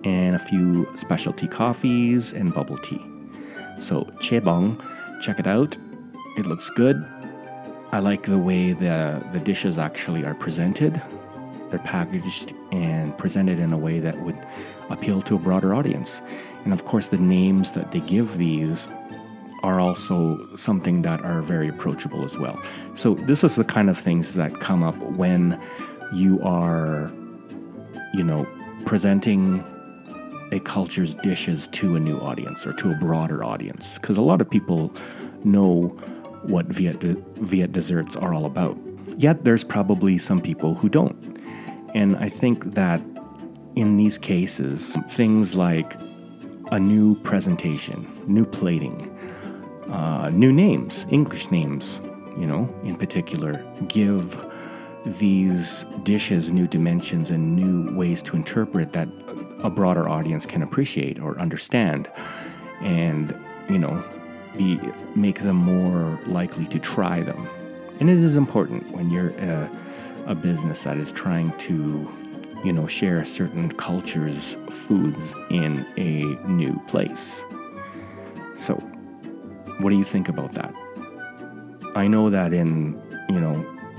and 0.08 0.36
a 0.36 0.40
few 0.40 0.90
specialty 0.96 1.48
coffees 1.48 2.32
and 2.32 2.54
bubble 2.54 2.78
tea. 2.78 3.04
So 3.82 4.06
Chebong, 4.22 4.82
check 5.22 5.38
it 5.38 5.48
out. 5.48 5.78
It 6.38 6.46
looks 6.46 6.70
good. 6.70 6.96
I 7.92 8.00
like 8.00 8.24
the 8.24 8.38
way 8.38 8.72
the 8.72 9.22
the 9.34 9.40
dishes 9.40 9.78
actually 9.78 10.24
are 10.26 10.34
presented. 10.34 11.02
They're 11.70 11.80
packaged 11.80 12.54
and 12.72 13.18
presented 13.18 13.60
in 13.60 13.74
a 13.74 13.78
way 13.78 14.00
that 14.00 14.18
would 14.22 14.40
appeal 14.90 15.22
to 15.24 15.36
a 15.36 15.40
broader 15.40 15.76
audience. 15.76 16.22
And 16.64 16.74
of 16.74 16.86
course, 16.86 17.10
the 17.10 17.18
names 17.18 17.72
that 17.72 17.92
they 17.92 18.00
give 18.00 18.38
these 18.38 18.88
are 19.64 19.80
also 19.82 20.56
something 20.56 21.02
that 21.02 21.20
are 21.22 21.42
very 21.42 21.68
approachable 21.68 22.24
as 22.24 22.38
well. 22.38 22.58
So, 22.96 23.16
this 23.16 23.44
is 23.44 23.56
the 23.56 23.66
kind 23.66 23.90
of 23.90 23.98
things 23.98 24.36
that 24.36 24.62
come 24.62 24.84
up 24.84 24.98
when 25.24 25.60
you 26.14 26.40
are, 26.42 27.12
you 28.14 28.24
know, 28.24 28.48
presenting 28.86 29.64
a 30.52 30.60
culture's 30.60 31.16
dishes 31.16 31.68
to 31.70 31.96
a 31.96 32.00
new 32.00 32.18
audience 32.20 32.66
or 32.66 32.74
to 32.74 32.92
a 32.92 32.96
broader 32.96 33.44
audience. 33.44 33.98
Because 33.98 34.18
a 34.18 34.22
lot 34.22 34.42
of 34.42 34.50
people 34.50 34.94
know 35.44 35.88
what 36.44 36.68
Viet, 36.68 37.00
de- 37.00 37.18
Viet 37.36 37.72
desserts 37.72 38.16
are 38.16 38.34
all 38.34 38.46
about. 38.46 38.78
Yet, 39.18 39.44
there's 39.44 39.64
probably 39.64 40.18
some 40.18 40.40
people 40.40 40.76
who 40.76 40.90
don't. 40.90 41.40
And 41.94 42.16
I 42.18 42.30
think 42.30 42.74
that 42.76 43.02
in 43.76 43.98
these 43.98 44.18
cases, 44.18 44.96
things 45.10 45.56
like 45.56 46.00
a 46.72 46.80
new 46.80 47.16
presentation, 47.22 48.06
new 48.28 48.46
plating, 48.46 49.02
uh, 49.90 50.30
new 50.30 50.52
names, 50.52 51.06
English 51.10 51.50
names, 51.52 52.02
you 52.38 52.46
know, 52.46 52.70
in 52.84 52.96
particular, 52.96 53.64
give 53.88 54.38
these 55.06 55.86
dishes 56.04 56.52
new 56.52 56.68
dimensions 56.68 57.32
and 57.32 57.56
new 57.56 57.96
ways 57.98 58.22
to 58.22 58.36
interpret 58.36 58.94
that 58.94 59.08
a 59.62 59.70
broader 59.70 60.08
audience 60.08 60.46
can 60.46 60.62
appreciate 60.62 61.20
or 61.20 61.40
understand 61.40 62.10
and, 62.82 63.36
you 63.70 63.78
know, 63.78 64.04
be 64.56 64.80
make 65.16 65.42
them 65.42 65.56
more 65.56 66.20
likely 66.26 66.66
to 66.68 66.80
try 66.80 67.22
them. 67.22 67.48
And 68.00 68.10
it 68.10 68.18
is 68.18 68.38
important 68.38 68.92
when 68.92 69.10
you're 69.10 69.30
a, 69.30 69.70
a 70.28 70.36
business 70.36 70.84
that 70.84 70.98
is 70.98 71.12
trying 71.12 71.52
to, 71.60 72.08
you 72.64 72.72
know, 72.72 72.88
share 72.88 73.24
certain 73.26 73.72
cultures' 73.72 74.58
foods 74.70 75.34
in 75.50 75.86
a 75.98 76.24
new 76.48 76.80
place. 76.88 77.44
So, 78.56 78.76
what 79.80 79.90
do 79.90 79.98
you 79.98 80.04
think 80.04 80.30
about 80.30 80.54
that? 80.54 80.74
I 81.96 82.08
know 82.08 82.30
that 82.30 82.54
in, 82.54 83.00
you 83.30 83.40
know, 83.40 83.54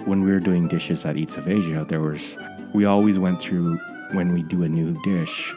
when 0.04 0.22
we 0.22 0.30
were 0.30 0.40
doing 0.40 0.68
dishes 0.68 1.04
at 1.04 1.16
Eats 1.16 1.36
of 1.36 1.48
Asia, 1.48 1.84
there 1.88 2.00
was, 2.00 2.36
we 2.72 2.84
always 2.84 3.18
went 3.18 3.40
through 3.40 3.78
when 4.12 4.32
we 4.32 4.42
do 4.42 4.62
a 4.62 4.68
new 4.68 5.00
dish, 5.02 5.52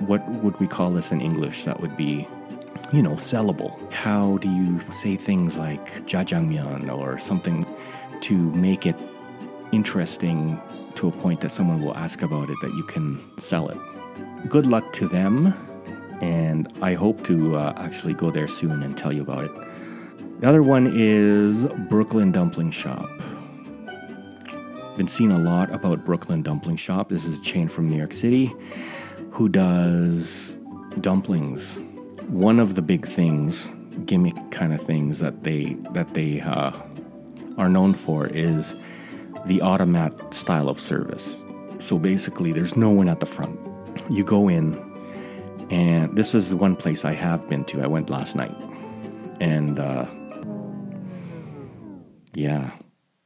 what 0.00 0.26
would 0.42 0.58
we 0.60 0.66
call 0.66 0.90
this 0.92 1.12
in 1.12 1.20
English 1.20 1.64
that 1.64 1.80
would 1.80 1.96
be, 1.96 2.26
you 2.92 3.02
know, 3.02 3.12
sellable? 3.12 3.70
How 3.92 4.38
do 4.38 4.50
you 4.50 4.80
say 4.92 5.16
things 5.16 5.56
like 5.56 6.06
jajangmyeon 6.06 6.94
or 6.94 7.18
something 7.18 7.66
to 8.22 8.34
make 8.54 8.86
it 8.86 8.96
interesting 9.72 10.60
to 10.96 11.08
a 11.08 11.12
point 11.12 11.40
that 11.40 11.52
someone 11.52 11.80
will 11.80 11.96
ask 11.96 12.22
about 12.22 12.50
it 12.50 12.56
that 12.62 12.70
you 12.70 12.84
can 12.84 13.20
sell 13.38 13.68
it? 13.68 13.78
Good 14.48 14.66
luck 14.66 14.92
to 14.94 15.08
them 15.08 15.54
and 16.20 16.72
I 16.80 16.94
hope 16.94 17.24
to 17.24 17.56
uh, 17.56 17.72
actually 17.76 18.14
go 18.14 18.30
there 18.30 18.48
soon 18.48 18.82
and 18.82 18.96
tell 18.96 19.12
you 19.12 19.22
about 19.22 19.44
it. 19.44 19.52
The 20.40 20.48
other 20.48 20.62
one 20.62 20.90
is 20.94 21.64
Brooklyn 21.88 22.32
Dumpling 22.32 22.70
Shop. 22.70 23.08
Been 24.96 25.08
seeing 25.08 25.30
a 25.30 25.38
lot 25.38 25.70
about 25.74 26.06
Brooklyn 26.06 26.40
Dumpling 26.40 26.78
Shop. 26.78 27.10
This 27.10 27.26
is 27.26 27.36
a 27.38 27.42
chain 27.42 27.68
from 27.68 27.86
New 27.86 27.98
York 27.98 28.14
City 28.14 28.50
who 29.30 29.46
does 29.46 30.56
dumplings. 31.02 31.78
One 32.28 32.58
of 32.58 32.76
the 32.76 32.80
big 32.82 33.06
things, 33.06 33.68
gimmick 34.06 34.34
kind 34.50 34.72
of 34.72 34.80
things 34.80 35.18
that 35.18 35.42
they 35.42 35.74
that 35.92 36.14
they 36.14 36.40
uh, 36.40 36.72
are 37.58 37.68
known 37.68 37.92
for 37.92 38.26
is 38.28 38.82
the 39.44 39.60
automat 39.60 40.32
style 40.32 40.70
of 40.70 40.80
service. 40.80 41.36
So 41.78 41.98
basically, 41.98 42.52
there's 42.52 42.74
no 42.74 42.88
one 42.88 43.10
at 43.10 43.20
the 43.20 43.26
front. 43.26 43.60
You 44.08 44.24
go 44.24 44.48
in, 44.48 44.74
and 45.70 46.16
this 46.16 46.34
is 46.34 46.54
one 46.54 46.74
place 46.74 47.04
I 47.04 47.12
have 47.12 47.46
been 47.50 47.66
to. 47.66 47.82
I 47.82 47.86
went 47.86 48.08
last 48.08 48.34
night. 48.34 48.56
And 49.40 49.78
uh, 49.78 50.06
yeah, 52.32 52.70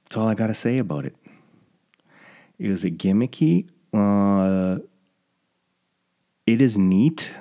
that's 0.03 0.17
all 0.17 0.27
I 0.27 0.35
got 0.35 0.49
to 0.49 0.55
say 0.55 0.79
about 0.79 1.05
it. 1.05 1.15
Is 2.61 2.85
it 2.85 2.99
gimmicky? 2.99 3.71
Uh, 3.95 4.81
it 6.47 6.61
is 6.61 6.77
neat. 6.77 7.33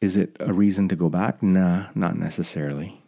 Is 0.00 0.16
it 0.16 0.36
a 0.38 0.52
reason 0.52 0.88
to 0.90 0.96
go 0.96 1.08
back? 1.08 1.42
Nah, 1.42 1.86
not 1.92 2.16
necessarily. 2.16 3.02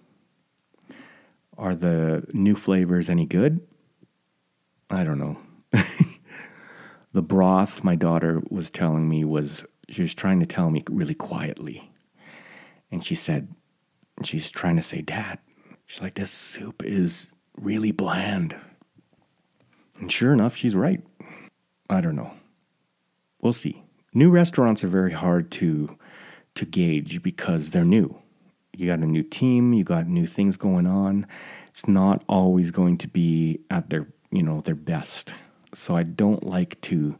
Are 1.56 1.76
the 1.76 2.26
new 2.32 2.56
flavors 2.56 3.08
any 3.08 3.26
good? 3.26 3.60
I 4.90 5.04
don't 5.04 5.20
know. 5.20 5.38
the 7.12 7.22
broth 7.22 7.84
my 7.84 7.94
daughter 7.94 8.42
was 8.50 8.68
telling 8.68 9.08
me 9.08 9.24
was 9.24 9.64
she 9.88 10.02
was 10.02 10.14
trying 10.16 10.40
to 10.40 10.46
tell 10.46 10.70
me 10.70 10.82
really 10.90 11.14
quietly. 11.14 11.92
And 12.90 13.04
she 13.04 13.14
said, 13.14 13.54
she's 14.24 14.50
trying 14.50 14.76
to 14.76 14.82
say, 14.82 15.00
Dad, 15.00 15.38
she's 15.86 16.02
like, 16.02 16.14
this 16.14 16.32
soup 16.32 16.82
is 16.84 17.28
really 17.56 17.92
bland. 17.92 18.56
And 19.98 20.10
sure 20.10 20.32
enough, 20.32 20.56
she's 20.56 20.74
right. 20.74 21.02
I 21.88 22.00
don't 22.00 22.16
know. 22.16 22.32
We'll 23.40 23.52
see. 23.52 23.84
New 24.12 24.30
restaurants 24.30 24.82
are 24.82 24.88
very 24.88 25.12
hard 25.12 25.50
to 25.52 25.96
to 26.54 26.64
gauge 26.64 27.22
because 27.22 27.70
they're 27.70 27.84
new. 27.84 28.18
You 28.74 28.86
got 28.86 29.00
a 29.00 29.06
new 29.06 29.22
team, 29.22 29.72
you 29.72 29.84
got 29.84 30.06
new 30.06 30.26
things 30.26 30.56
going 30.56 30.86
on. 30.86 31.26
It's 31.68 31.86
not 31.86 32.24
always 32.28 32.70
going 32.70 32.98
to 32.98 33.08
be 33.08 33.60
at 33.70 33.90
their, 33.90 34.06
you 34.30 34.42
know, 34.42 34.62
their 34.62 34.74
best. 34.74 35.34
So 35.74 35.94
I 35.94 36.02
don't 36.02 36.44
like 36.44 36.80
to 36.82 37.18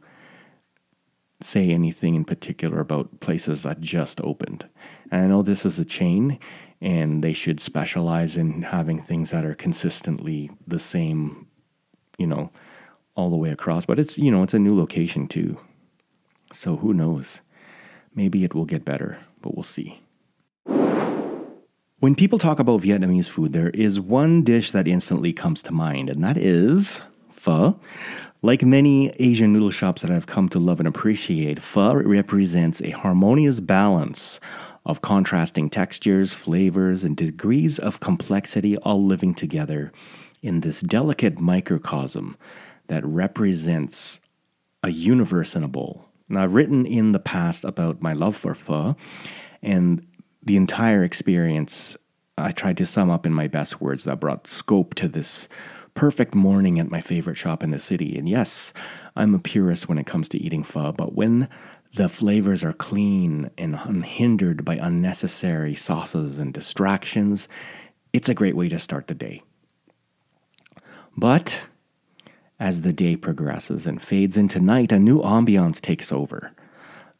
say 1.41 1.69
anything 1.69 2.15
in 2.15 2.25
particular 2.25 2.79
about 2.79 3.19
places 3.19 3.63
that 3.63 3.79
just 3.79 4.19
opened. 4.21 4.67
And 5.11 5.21
I 5.23 5.27
know 5.27 5.43
this 5.43 5.65
is 5.65 5.77
a 5.77 5.85
chain 5.85 6.39
and 6.81 7.23
they 7.23 7.33
should 7.33 7.59
specialize 7.59 8.35
in 8.35 8.63
having 8.63 9.01
things 9.01 9.31
that 9.31 9.45
are 9.45 9.55
consistently 9.55 10.49
the 10.65 10.79
same, 10.79 11.47
you 12.17 12.27
know, 12.27 12.51
all 13.17 13.29
the 13.29 13.35
way 13.35 13.49
across. 13.49 13.85
But 13.85 13.99
it's, 13.99 14.17
you 14.17 14.31
know, 14.31 14.43
it's 14.43 14.53
a 14.53 14.59
new 14.59 14.77
location 14.77 15.27
too. 15.27 15.59
So 16.53 16.77
who 16.77 16.93
knows? 16.93 17.41
Maybe 18.15 18.45
it 18.45 18.55
will 18.55 18.65
get 18.65 18.85
better, 18.85 19.19
but 19.41 19.55
we'll 19.55 19.63
see. 19.63 20.01
When 21.99 22.15
people 22.15 22.37
talk 22.37 22.59
about 22.59 22.81
Vietnamese 22.81 23.27
food, 23.27 23.53
there 23.53 23.71
is 23.71 23.99
one 23.99 24.43
dish 24.43 24.71
that 24.71 24.87
instantly 24.87 25.33
comes 25.33 25.63
to 25.63 25.73
mind, 25.73 26.09
and 26.09 26.23
that 26.23 26.37
is 26.37 27.01
pho. 27.31 27.79
Like 28.43 28.61
many 28.61 29.09
Asian 29.19 29.51
noodle 29.51 29.71
shops 29.71 30.03
that 30.03 30.11
I've 30.11 30.27
come 30.27 30.47
to 30.49 30.59
love 30.59 30.79
and 30.79 30.87
appreciate, 30.87 31.59
pho 31.59 31.95
represents 31.95 32.81
a 32.81 32.91
harmonious 32.91 33.59
balance 33.59 34.39
of 34.85 35.01
contrasting 35.01 35.69
textures, 35.69 36.33
flavors, 36.33 37.03
and 37.03 37.17
degrees 37.17 37.79
of 37.79 37.99
complexity 37.99 38.77
all 38.77 39.01
living 39.01 39.33
together 39.33 39.91
in 40.41 40.61
this 40.61 40.81
delicate 40.81 41.39
microcosm 41.39 42.37
that 42.87 43.05
represents 43.05 44.19
a 44.83 44.89
universe 44.89 45.55
in 45.55 45.63
a 45.63 45.67
bowl. 45.67 46.05
Now, 46.29 46.43
I've 46.43 46.53
written 46.53 46.85
in 46.85 47.11
the 47.11 47.19
past 47.19 47.63
about 47.63 48.01
my 48.01 48.13
love 48.13 48.35
for 48.35 48.53
pho, 48.53 48.95
and 49.61 50.05
the 50.43 50.57
entire 50.57 51.03
experience 51.03 51.97
I 52.37 52.51
tried 52.51 52.77
to 52.77 52.85
sum 52.85 53.09
up 53.09 53.25
in 53.25 53.33
my 53.33 53.47
best 53.47 53.81
words 53.81 54.03
that 54.03 54.19
brought 54.19 54.47
scope 54.47 54.93
to 54.95 55.07
this 55.07 55.47
perfect 55.93 56.35
morning 56.35 56.79
at 56.79 56.91
my 56.91 57.01
favorite 57.01 57.37
shop 57.37 57.63
in 57.63 57.71
the 57.71 57.79
city. 57.79 58.17
And 58.17 58.29
yes, 58.29 58.71
I'm 59.15 59.33
a 59.33 59.39
purist 59.39 59.89
when 59.89 59.97
it 59.97 60.05
comes 60.05 60.29
to 60.29 60.37
eating 60.37 60.63
pho, 60.63 60.91
but 60.91 61.15
when 61.15 61.49
the 61.95 62.09
flavors 62.09 62.63
are 62.63 62.73
clean 62.73 63.49
and 63.57 63.79
unhindered 63.83 64.63
by 64.63 64.75
unnecessary 64.75 65.73
sauces 65.73 66.37
and 66.37 66.53
distractions, 66.53 67.47
it's 68.13 68.29
a 68.29 68.35
great 68.35 68.55
way 68.55 68.69
to 68.69 68.77
start 68.77 69.07
the 69.07 69.15
day. 69.15 69.41
But 71.15 71.61
As 72.59 72.81
the 72.81 72.93
day 72.93 73.15
progresses 73.15 73.85
and 73.85 74.01
fades 74.01 74.35
into 74.35 74.59
night, 74.59 74.91
a 74.91 74.97
new 74.97 75.19
ambiance 75.19 75.79
takes 75.79 76.11
over. 76.11 76.51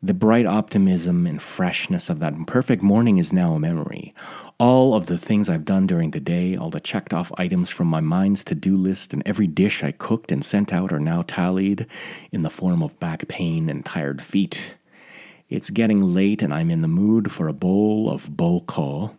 The 0.01 0.15
bright 0.15 0.47
optimism 0.47 1.27
and 1.27 1.39
freshness 1.39 2.09
of 2.09 2.19
that 2.19 2.33
perfect 2.47 2.81
morning 2.81 3.19
is 3.19 3.31
now 3.31 3.53
a 3.53 3.59
memory. 3.59 4.15
All 4.59 4.95
of 4.95 5.05
the 5.05 5.17
things 5.17 5.47
I've 5.47 5.65
done 5.65 5.85
during 5.85 6.11
the 6.11 6.19
day, 6.19 6.55
all 6.55 6.71
the 6.71 6.79
checked 6.79 7.13
off 7.13 7.31
items 7.37 7.69
from 7.69 7.87
my 7.87 7.99
mind's 7.99 8.43
to 8.45 8.55
do 8.55 8.75
list, 8.75 9.13
and 9.13 9.21
every 9.25 9.45
dish 9.45 9.83
I 9.83 9.91
cooked 9.91 10.31
and 10.31 10.43
sent 10.43 10.73
out 10.73 10.91
are 10.91 10.99
now 10.99 11.23
tallied 11.27 11.85
in 12.31 12.41
the 12.41 12.49
form 12.49 12.81
of 12.81 12.99
back 12.99 13.27
pain 13.27 13.69
and 13.69 13.85
tired 13.85 14.23
feet. 14.23 14.73
It's 15.49 15.69
getting 15.69 16.01
late 16.01 16.41
and 16.41 16.53
I'm 16.53 16.71
in 16.71 16.81
the 16.81 16.87
mood 16.87 17.31
for 17.31 17.47
a 17.47 17.53
bowl 17.53 18.09
of 18.09 18.35
bo 18.35 18.61
kho, 18.61 19.13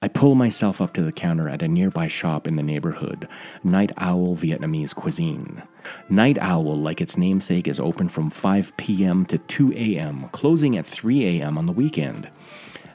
I 0.00 0.06
pull 0.06 0.36
myself 0.36 0.80
up 0.80 0.94
to 0.94 1.02
the 1.02 1.10
counter 1.10 1.48
at 1.48 1.60
a 1.60 1.66
nearby 1.66 2.06
shop 2.06 2.46
in 2.46 2.54
the 2.54 2.62
neighborhood, 2.62 3.26
Night 3.64 3.90
Owl 3.96 4.36
Vietnamese 4.36 4.94
Cuisine. 4.94 5.64
Night 6.08 6.38
Owl, 6.40 6.76
like 6.76 7.00
its 7.00 7.16
namesake, 7.16 7.66
is 7.66 7.80
open 7.80 8.08
from 8.08 8.30
5 8.30 8.76
p.m. 8.76 9.26
to 9.26 9.38
2 9.38 9.72
a.m., 9.72 10.28
closing 10.30 10.78
at 10.78 10.86
3 10.86 11.40
a.m. 11.40 11.58
on 11.58 11.66
the 11.66 11.72
weekend. 11.72 12.30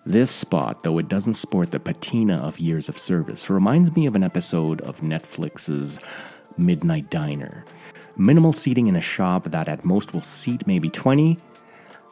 This 0.06 0.32
spot, 0.32 0.84
though 0.84 0.98
it 0.98 1.10
doesn't 1.10 1.34
sport 1.34 1.72
the 1.72 1.80
patina 1.82 2.38
of 2.38 2.58
years 2.58 2.88
of 2.88 2.98
service, 2.98 3.50
reminds 3.50 3.94
me 3.94 4.06
of 4.06 4.16
an 4.16 4.24
episode 4.24 4.80
of 4.80 5.02
Netflix's 5.02 6.00
Midnight 6.56 7.10
Diner. 7.10 7.66
Minimal 8.16 8.54
seating 8.54 8.88
in 8.88 8.96
a 8.96 9.02
shop 9.02 9.52
that 9.52 9.68
at 9.68 9.84
most 9.84 10.14
will 10.14 10.22
seat 10.22 10.66
maybe 10.66 10.90
20 10.90 11.38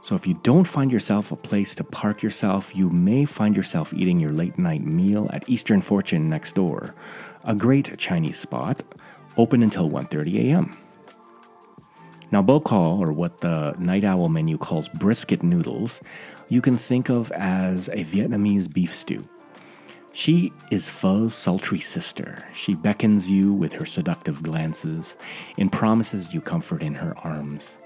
so 0.01 0.15
if 0.15 0.25
you 0.25 0.33
don't 0.43 0.65
find 0.65 0.91
yourself 0.91 1.31
a 1.31 1.35
place 1.35 1.75
to 1.75 1.83
park 1.83 2.23
yourself, 2.23 2.75
you 2.75 2.89
may 2.89 3.25
find 3.25 3.55
yourself 3.55 3.93
eating 3.93 4.19
your 4.19 4.31
late 4.31 4.57
night 4.57 4.81
meal 4.81 5.29
at 5.31 5.47
Eastern 5.47 5.81
Fortune 5.81 6.27
next 6.27 6.55
door, 6.55 6.95
a 7.43 7.53
great 7.53 7.97
Chinese 7.97 8.39
spot, 8.39 8.83
open 9.37 9.61
until 9.63 9.89
1:30 9.89 10.49
a.m. 10.49 10.77
Now, 12.31 12.41
bo 12.41 12.61
kho, 12.61 12.97
or 12.97 13.11
what 13.11 13.41
the 13.41 13.75
Night 13.77 14.03
Owl 14.03 14.29
menu 14.29 14.57
calls 14.57 14.87
brisket 14.89 15.43
noodles, 15.43 15.99
you 16.47 16.61
can 16.61 16.77
think 16.77 17.09
of 17.09 17.29
as 17.33 17.89
a 17.89 18.05
Vietnamese 18.05 18.71
beef 18.71 18.95
stew. 18.95 19.27
She 20.13 20.51
is 20.71 20.89
Pho's 20.89 21.33
sultry 21.33 21.79
sister. 21.79 22.43
She 22.53 22.73
beckons 22.73 23.29
you 23.29 23.53
with 23.53 23.73
her 23.73 23.85
seductive 23.85 24.43
glances 24.43 25.15
and 25.57 25.71
promises 25.71 26.33
you 26.33 26.41
comfort 26.41 26.81
in 26.81 26.95
her 26.95 27.17
arms. 27.19 27.77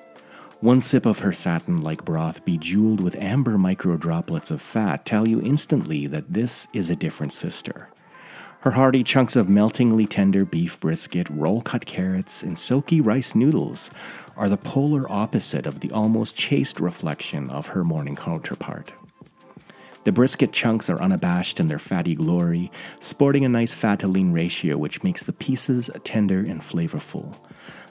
One 0.62 0.80
sip 0.80 1.06
of 1.06 1.20
her 1.20 1.34
satin 1.34 1.82
like 1.82 2.06
broth, 2.06 2.46
bejeweled 2.46 3.02
with 3.02 3.18
amber 3.18 3.58
micro 3.58 3.98
droplets 3.98 4.52
of 4.52 4.62
fat, 4.62 5.06
tell 5.06 5.28
you 5.28 5.42
instantly 5.42 6.08
that 6.08 6.34
this 6.34 6.68
is 6.74 6.90
a 6.90 6.96
different 6.96 7.34
sister. 7.34 7.90
Her 8.62 8.72
hearty 8.72 9.04
chunks 9.04 9.36
of 9.36 9.50
meltingly 9.50 10.06
tender 10.08 10.46
beef 10.46 10.80
brisket, 10.80 11.30
roll 11.30 11.62
cut 11.62 11.86
carrots, 11.86 12.42
and 12.42 12.58
silky 12.58 13.02
rice 13.02 13.36
noodles 13.36 13.92
are 14.38 14.50
the 14.50 14.58
polar 14.58 15.12
opposite 15.12 15.68
of 15.68 15.82
the 15.82 15.92
almost 15.92 16.36
chaste 16.36 16.80
reflection 16.80 17.50
of 17.50 17.68
her 17.68 17.84
morning 17.84 18.16
counterpart. 18.16 18.94
The 20.06 20.12
brisket 20.12 20.54
chunks 20.54 20.90
are 20.90 21.02
unabashed 21.02 21.60
in 21.60 21.68
their 21.68 21.80
fatty 21.80 22.16
glory, 22.16 22.72
sporting 23.00 23.44
a 23.44 23.50
nice 23.50 23.74
fat 23.74 24.00
to 24.00 24.08
lean 24.08 24.32
ratio 24.32 24.78
which 24.78 25.04
makes 25.04 25.24
the 25.24 25.34
pieces 25.34 25.90
tender 26.04 26.40
and 26.40 26.62
flavorful. 26.62 27.36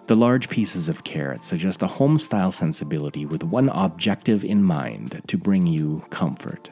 The 0.07 0.15
large 0.15 0.51
pieces 0.51 0.91
of 0.91 1.03
carrot 1.03 1.43
suggest 1.45 1.83
a 1.83 1.87
home 1.87 2.19
style 2.19 2.53
sensibility 2.53 3.25
with 3.25 3.43
one 3.43 3.71
objective 3.71 4.45
in 4.45 4.63
mind 4.63 5.23
to 5.29 5.39
bring 5.39 5.67
you 5.67 6.05
comfort. 6.11 6.71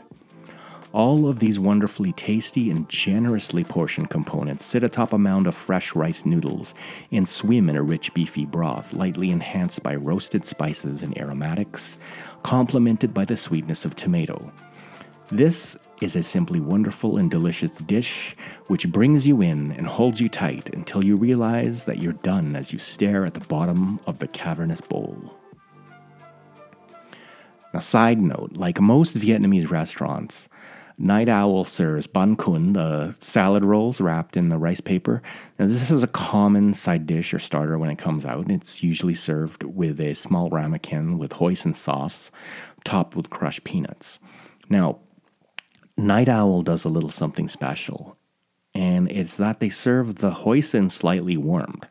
All 0.92 1.26
of 1.26 1.38
these 1.38 1.58
wonderfully 1.58 2.12
tasty 2.12 2.70
and 2.70 2.86
generously 2.90 3.64
portioned 3.64 4.10
components 4.10 4.66
sit 4.66 4.84
atop 4.84 5.14
a 5.14 5.18
mound 5.18 5.46
of 5.46 5.54
fresh 5.54 5.94
rice 5.96 6.26
noodles 6.26 6.74
and 7.10 7.26
swim 7.26 7.70
in 7.70 7.76
a 7.76 7.82
rich 7.82 8.12
beefy 8.12 8.44
broth, 8.44 8.92
lightly 8.92 9.30
enhanced 9.30 9.82
by 9.82 9.96
roasted 9.96 10.44
spices 10.44 11.02
and 11.02 11.16
aromatics, 11.16 11.96
complemented 12.42 13.14
by 13.14 13.24
the 13.24 13.38
sweetness 13.38 13.86
of 13.86 13.96
tomato. 13.96 14.52
This 15.30 15.78
is 16.02 16.16
a 16.16 16.22
simply 16.22 16.60
wonderful 16.60 17.16
and 17.16 17.30
delicious 17.30 17.72
dish 17.72 18.36
which 18.66 18.90
brings 18.90 19.26
you 19.26 19.40
in 19.40 19.72
and 19.72 19.86
holds 19.86 20.20
you 20.20 20.28
tight 20.28 20.72
until 20.74 21.04
you 21.04 21.16
realize 21.16 21.84
that 21.84 21.98
you're 21.98 22.12
done 22.12 22.56
as 22.56 22.72
you 22.72 22.78
stare 22.78 23.24
at 23.24 23.34
the 23.34 23.40
bottom 23.40 24.00
of 24.06 24.18
the 24.18 24.28
cavernous 24.28 24.80
bowl. 24.80 25.16
Now, 27.72 27.80
side 27.80 28.20
note 28.20 28.52
like 28.52 28.80
most 28.80 29.16
Vietnamese 29.16 29.70
restaurants, 29.70 30.48
Night 30.98 31.28
Owl 31.28 31.64
serves 31.64 32.06
banh 32.06 32.36
cuon, 32.36 32.74
the 32.74 33.16
salad 33.24 33.64
rolls 33.64 34.00
wrapped 34.00 34.36
in 34.36 34.50
the 34.50 34.58
rice 34.58 34.80
paper. 34.80 35.22
Now, 35.58 35.66
this 35.66 35.90
is 35.90 36.02
a 36.02 36.08
common 36.08 36.74
side 36.74 37.06
dish 37.06 37.32
or 37.32 37.38
starter 37.38 37.78
when 37.78 37.90
it 37.90 37.98
comes 37.98 38.26
out. 38.26 38.50
It's 38.50 38.82
usually 38.82 39.14
served 39.14 39.62
with 39.62 40.00
a 40.00 40.14
small 40.14 40.50
ramekin 40.50 41.18
with 41.18 41.32
hoisin 41.32 41.74
sauce, 41.74 42.30
topped 42.84 43.16
with 43.16 43.30
crushed 43.30 43.64
peanuts. 43.64 44.18
Now, 44.68 44.98
Night 45.96 46.28
Owl 46.28 46.62
does 46.62 46.84
a 46.84 46.88
little 46.88 47.10
something 47.10 47.48
special, 47.48 48.16
and 48.74 49.10
it's 49.10 49.36
that 49.36 49.60
they 49.60 49.68
serve 49.68 50.16
the 50.16 50.30
hoisin 50.30 50.90
slightly 50.90 51.36
warmed. 51.36 51.86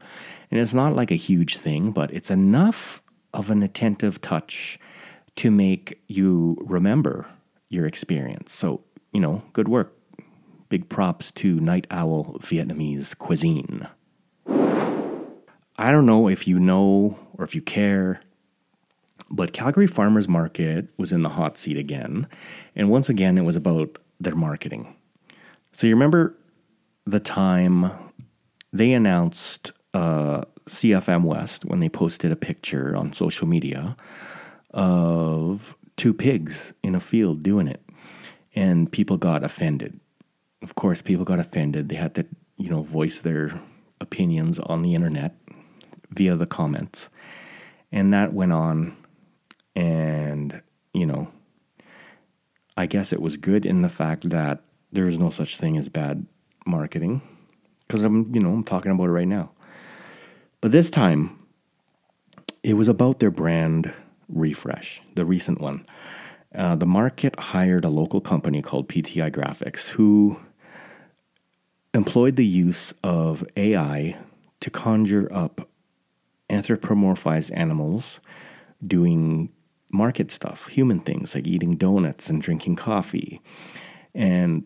And 0.50 0.60
it's 0.60 0.74
not 0.74 0.96
like 0.96 1.12
a 1.12 1.16
huge 1.16 1.58
thing, 1.58 1.92
but 1.92 2.12
it's 2.14 2.32
enough 2.32 3.02
of 3.34 3.50
an 3.50 3.64
attentive 3.64 4.20
touch 4.22 4.80
to 5.38 5.50
make 5.50 6.02
you 6.08 6.58
remember 6.60 7.28
your 7.70 7.86
experience. 7.86 8.54
So, 8.54 8.84
you 9.14 9.22
know, 9.22 9.44
good 9.54 9.68
work. 9.68 9.96
Big 10.70 10.90
props 10.90 11.32
to 11.34 11.60
Night 11.60 11.88
Owl 11.92 12.38
Vietnamese 12.42 13.18
cuisine. 13.18 13.88
I 14.48 15.92
don't 15.92 16.06
know 16.06 16.28
if 16.28 16.48
you 16.48 16.60
know 16.60 17.18
or 17.34 17.46
if 17.46 17.56
you 17.56 17.62
care, 17.62 18.20
but 19.32 19.54
Calgary 19.54 19.88
Farmers 19.88 20.28
Market 20.28 20.88
was 20.98 21.12
in 21.12 21.22
the 21.24 21.30
hot 21.30 21.58
seat 21.58 21.78
again. 21.78 22.28
And 22.76 22.89
once 22.89 23.10
again, 23.10 23.38
it 23.38 23.44
was 23.44 23.56
about 23.56 23.98
their 24.20 24.36
marketing. 24.36 24.96
So 25.74 25.88
you 25.88 25.96
remember 25.96 26.36
the 27.06 27.20
time 27.20 27.91
they 28.74 28.94
announced 28.94 29.72
uh, 29.94 30.44
CFM 30.70 31.24
West 31.24 31.65
when 31.65 31.80
they 31.80 31.89
posted 31.89 32.32
a 32.32 32.36
picture 32.36 32.96
on 32.96 33.13
social 33.13 33.48
media 33.48 33.96
of 34.72 35.76
two 35.98 36.13
pigs 36.13 36.74
in 36.84 36.96
a 36.96 37.00
field 37.00 37.44
doing 37.44 37.67
it. 37.67 37.82
And 38.54 38.91
people 38.91 39.17
got 39.17 39.44
offended. 39.44 40.00
Of 40.62 40.76
course, 40.76 41.02
people 41.02 41.26
got 41.26 41.39
offended. 41.39 41.89
They 41.89 41.96
had 41.96 42.15
to, 42.15 42.26
you 42.58 42.70
know, 42.70 42.84
voice 42.84 43.20
their 43.20 43.62
opinions 44.02 44.60
on 44.60 44.82
the 44.82 44.94
internet 44.94 45.36
via 46.10 46.36
the 46.36 46.46
comments. 46.46 47.08
And 47.91 48.13
that 48.13 48.34
went 48.34 48.52
on. 48.52 48.98
And, 49.75 50.62
you 50.93 51.05
know, 51.05 51.31
I 52.75 52.86
guess 52.86 53.13
it 53.13 53.21
was 53.21 53.38
good 53.38 53.65
in 53.65 53.81
the 53.81 53.89
fact 53.89 54.29
that 54.29 54.63
there 54.91 55.07
is 55.07 55.19
no 55.19 55.29
such 55.29 55.57
thing 55.57 55.77
as 55.77 55.89
bad 55.89 56.25
marketing 56.65 57.21
because 57.88 58.03
I'm, 58.03 58.34
you 58.34 58.41
know, 58.41 58.51
I'm 58.51 58.63
talking 58.63 58.91
about 58.91 59.05
it 59.05 59.12
right 59.12 59.27
now. 59.27 59.51
But 60.62 60.71
this 60.71 60.89
time, 60.89 61.39
it 62.63 62.75
was 62.75 62.88
about 62.88 63.19
their 63.19 63.31
brand 63.31 63.93
refresh, 64.29 65.01
the 65.15 65.25
recent 65.25 65.60
one. 65.60 65.86
Uh, 66.53 66.75
the 66.75 66.86
market 66.86 67.38
hired 67.39 67.86
a 67.86 67.89
local 67.89 68.21
company 68.21 68.62
called 68.62 68.88
PTI 68.88 69.31
Graphics 69.31 69.89
who 69.89 70.39
employed 71.93 72.36
the 72.36 72.45
use 72.45 72.93
of 73.03 73.43
AI 73.57 74.17
to 74.60 74.69
conjure 74.69 75.29
up 75.34 75.67
anthropomorphized 76.49 77.51
animals 77.53 78.19
doing 78.86 79.49
market 79.93 80.32
stuff, 80.32 80.67
human 80.67 80.99
things 80.99 81.36
like 81.36 81.47
eating 81.47 81.75
donuts 81.75 82.30
and 82.30 82.41
drinking 82.41 82.75
coffee. 82.75 83.41
And 84.13 84.63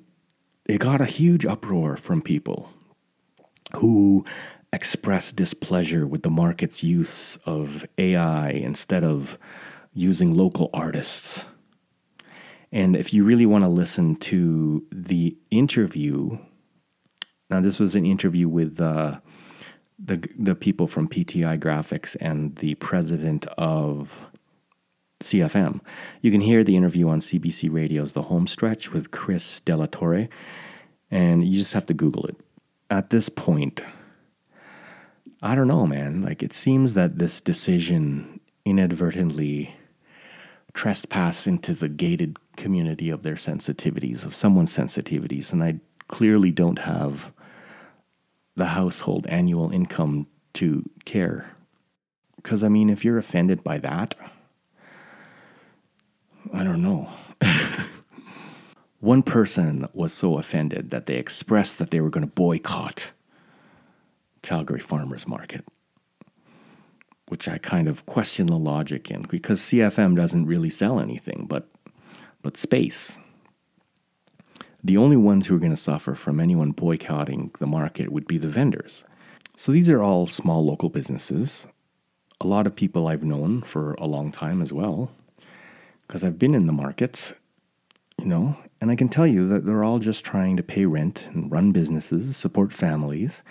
it 0.66 0.80
got 0.80 1.02
a 1.02 1.06
huge 1.06 1.46
uproar 1.46 1.98
from 1.98 2.22
people 2.22 2.70
who 3.76 4.26
expressed 4.74 5.36
displeasure 5.36 6.06
with 6.06 6.24
the 6.24 6.30
market's 6.30 6.84
use 6.84 7.38
of 7.46 7.86
AI 7.98 8.50
instead 8.50 9.04
of 9.04 9.38
using 9.94 10.36
local 10.36 10.70
artists. 10.74 11.46
And 12.72 12.96
if 12.96 13.14
you 13.14 13.24
really 13.24 13.46
want 13.46 13.64
to 13.64 13.70
listen 13.70 14.18
to 14.18 14.86
the 14.92 15.38
interview, 15.50 16.38
now 17.50 17.62
this 17.62 17.80
was 17.80 17.96
an 17.96 18.06
interview 18.06 18.50
with 18.50 18.82
uh, 18.82 19.20
the 19.98 20.28
the 20.38 20.56
people 20.56 20.88
from 20.88 21.08
PTI 21.08 21.58
Graphics 21.60 22.18
and 22.20 22.56
the 22.58 22.76
president 22.76 23.46
of 23.58 24.28
CFM. 25.22 25.80
You 26.22 26.32
can 26.32 26.42
hear 26.42 26.64
the 26.64 26.76
interview 26.76 27.08
on 27.08 27.20
CBC 27.20 27.72
Radio's 27.72 28.14
The 28.14 28.24
Home 28.24 28.48
Stretch 28.48 28.92
with 28.92 29.12
Chris 29.12 29.60
dela 29.62 29.88
Torre, 29.88 30.28
and 31.10 31.48
you 31.48 31.58
just 31.58 31.74
have 31.74 31.86
to 31.88 31.94
Google 31.94 32.26
it. 32.26 32.36
At 32.90 33.10
this 33.10 33.30
point, 33.30 33.82
I 35.42 35.56
don't 35.56 35.68
know, 35.68 35.88
man. 35.88 36.22
Like, 36.22 36.44
it 36.44 36.54
seems 36.54 36.94
that 36.94 37.18
this 37.18 37.40
decision 37.42 38.40
inadvertently 38.66 39.76
trespass 40.74 41.48
into 41.48 41.74
the 41.74 41.88
gated 41.88 42.38
community 42.58 43.10
of 43.10 43.24
their 43.24 43.36
sensitivities, 43.36 44.26
of 44.26 44.36
someone's 44.36 44.76
sensitivities, 44.76 45.54
and 45.54 45.64
I 45.64 45.80
clearly 46.08 46.52
don't 46.52 46.80
have 46.80 47.32
the 48.56 48.68
household 48.68 49.26
annual 49.28 49.72
income 49.72 50.28
to 50.56 50.84
care. 51.06 51.56
Because, 52.36 52.64
I 52.64 52.70
mean, 52.70 52.90
if 52.90 53.04
you're 53.04 53.18
offended 53.18 53.64
by 53.64 53.78
that, 53.80 54.16
I 56.54 56.64
don't 56.64 56.82
know. 56.82 57.10
One 59.00 59.24
person 59.24 59.88
was 59.94 60.14
so 60.14 60.38
offended 60.38 60.92
that 60.92 61.06
they 61.06 61.16
expressed 61.16 61.78
that 61.78 61.92
they 61.92 62.02
were 62.02 62.10
going 62.10 62.26
to 62.26 62.34
boycott 62.34 63.12
Calgary 64.42 64.80
Farmers 64.80 65.28
Market, 65.28 65.66
which 67.28 67.48
I 67.48 67.58
kind 67.58 67.88
of 67.88 68.06
question 68.06 68.48
the 68.48 68.58
logic 68.58 69.12
in 69.12 69.24
because 69.24 69.60
CFM 69.62 70.16
doesn't 70.16 70.46
really 70.46 70.70
sell 70.70 71.00
anything 71.00 71.46
but 71.48 71.70
but 72.42 72.58
space. 72.58 73.18
The 74.84 74.98
only 74.98 75.18
ones 75.18 75.48
who 75.48 75.56
are 75.56 75.60
going 75.60 75.72
to 75.72 75.78
suffer 75.78 76.14
from 76.14 76.40
anyone 76.40 76.70
boycotting 76.72 77.52
the 77.60 77.66
market 77.66 78.12
would 78.12 78.28
be 78.28 78.38
the 78.38 78.48
vendors. 78.48 79.04
So 79.58 79.72
these 79.72 79.90
are 79.90 80.04
all 80.04 80.28
small 80.28 80.64
local 80.64 80.90
businesses. 80.90 81.66
A 82.40 82.46
lot 82.46 82.68
of 82.68 82.76
people 82.76 83.08
I've 83.08 83.24
known 83.24 83.64
for 83.64 83.94
a 83.94 84.06
long 84.06 84.32
time 84.32 84.62
as 84.62 84.72
well, 84.72 85.10
because 86.08 86.24
I've 86.24 86.40
been 86.40 86.56
in 86.56 86.68
the 86.68 86.74
markets, 86.74 87.34
you 88.20 88.26
know, 88.26 88.58
and 88.82 88.92
I 88.92 88.96
can 88.96 89.10
tell 89.10 89.28
you 89.28 89.48
that 89.50 89.66
they're 89.66 89.84
all 89.84 90.00
just 90.00 90.24
trying 90.24 90.58
to 90.58 90.64
pay 90.64 90.86
rent 90.86 91.28
and 91.34 91.52
run 91.52 91.72
businesses, 91.72 92.38
support 92.38 92.72
families, 92.72 93.42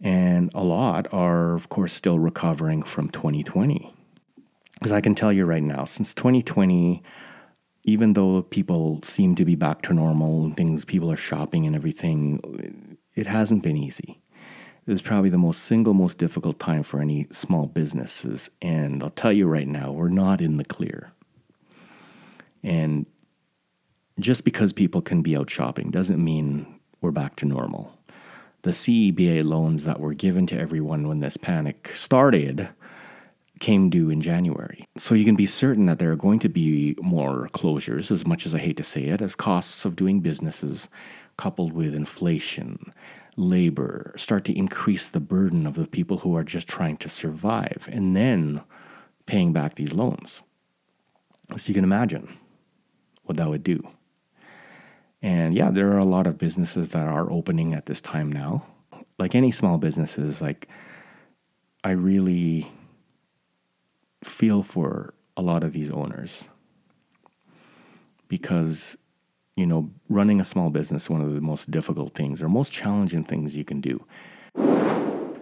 and 0.00 0.50
a 0.54 0.62
lot 0.62 1.06
are, 1.12 1.54
of 1.54 1.68
course, 1.68 1.92
still 1.92 2.18
recovering 2.18 2.82
from 2.82 3.08
2020. 3.08 3.94
Because 4.74 4.92
I 4.92 5.00
can 5.00 5.14
tell 5.14 5.32
you 5.32 5.44
right 5.44 5.62
now, 5.62 5.84
since 5.84 6.12
2020, 6.12 7.02
even 7.84 8.12
though 8.14 8.42
people 8.42 9.00
seem 9.04 9.34
to 9.36 9.44
be 9.44 9.54
back 9.54 9.82
to 9.82 9.94
normal 9.94 10.44
and 10.44 10.56
things, 10.56 10.84
people 10.84 11.10
are 11.10 11.16
shopping 11.16 11.66
and 11.66 11.76
everything, 11.76 12.98
it 13.14 13.26
hasn't 13.26 13.62
been 13.62 13.76
easy. 13.76 14.20
It 14.84 14.90
was 14.90 15.02
probably 15.02 15.30
the 15.30 15.38
most 15.38 15.62
single 15.62 15.94
most 15.94 16.18
difficult 16.18 16.58
time 16.58 16.82
for 16.82 17.00
any 17.00 17.28
small 17.30 17.66
businesses. 17.66 18.50
And 18.60 19.02
I'll 19.02 19.10
tell 19.10 19.32
you 19.32 19.46
right 19.46 19.68
now, 19.68 19.92
we're 19.92 20.08
not 20.08 20.40
in 20.40 20.56
the 20.56 20.64
clear. 20.64 21.12
And 22.62 23.06
just 24.18 24.44
because 24.44 24.72
people 24.72 25.02
can 25.02 25.22
be 25.22 25.36
out 25.36 25.50
shopping 25.50 25.90
doesn't 25.90 26.22
mean 26.22 26.78
we're 27.00 27.10
back 27.10 27.36
to 27.36 27.46
normal 27.46 27.92
the 28.62 28.70
CEBA 28.70 29.44
loans 29.44 29.84
that 29.84 30.00
were 30.00 30.14
given 30.14 30.46
to 30.46 30.58
everyone 30.58 31.08
when 31.08 31.20
this 31.20 31.36
panic 31.36 31.90
started 31.94 32.68
came 33.60 33.90
due 33.90 34.10
in 34.10 34.20
January. 34.20 34.84
So 34.96 35.14
you 35.14 35.24
can 35.24 35.36
be 35.36 35.46
certain 35.46 35.86
that 35.86 35.98
there 35.98 36.10
are 36.10 36.16
going 36.16 36.38
to 36.40 36.48
be 36.48 36.96
more 37.00 37.48
closures, 37.52 38.10
as 38.10 38.26
much 38.26 38.46
as 38.46 38.54
I 38.54 38.58
hate 38.58 38.76
to 38.78 38.84
say 38.84 39.04
it, 39.04 39.20
as 39.20 39.34
costs 39.34 39.84
of 39.84 39.96
doing 39.96 40.20
businesses 40.20 40.88
coupled 41.36 41.72
with 41.72 41.94
inflation, 41.94 42.92
labor 43.36 44.14
start 44.16 44.44
to 44.44 44.56
increase 44.56 45.08
the 45.08 45.20
burden 45.20 45.66
of 45.66 45.74
the 45.74 45.86
people 45.86 46.18
who 46.18 46.36
are 46.36 46.44
just 46.44 46.68
trying 46.68 46.96
to 46.98 47.08
survive 47.08 47.88
and 47.90 48.14
then 48.14 48.62
paying 49.26 49.52
back 49.52 49.74
these 49.74 49.92
loans. 49.92 50.40
So 51.56 51.68
you 51.68 51.74
can 51.74 51.84
imagine 51.84 52.36
what 53.24 53.36
that 53.36 53.48
would 53.48 53.62
do. 53.62 53.82
And 55.22 55.54
yeah, 55.54 55.70
there 55.70 55.92
are 55.92 55.98
a 55.98 56.04
lot 56.04 56.26
of 56.26 56.38
businesses 56.38 56.88
that 56.90 57.06
are 57.06 57.30
opening 57.30 57.74
at 57.74 57.86
this 57.86 58.00
time 58.00 58.30
now. 58.30 58.66
Like 59.18 59.34
any 59.34 59.52
small 59.52 59.78
businesses, 59.78 60.40
like 60.40 60.68
I 61.84 61.92
really 61.92 62.72
feel 64.24 64.62
for 64.62 65.14
a 65.36 65.42
lot 65.42 65.62
of 65.62 65.72
these 65.72 65.90
owners 65.90 66.44
because 68.28 68.96
you 69.56 69.66
know 69.66 69.90
running 70.08 70.40
a 70.40 70.44
small 70.44 70.70
business 70.70 71.10
one 71.10 71.20
of 71.20 71.34
the 71.34 71.40
most 71.40 71.70
difficult 71.70 72.14
things 72.14 72.42
or 72.42 72.48
most 72.48 72.72
challenging 72.72 73.24
things 73.24 73.56
you 73.56 73.64
can 73.64 73.80
do 73.80 74.04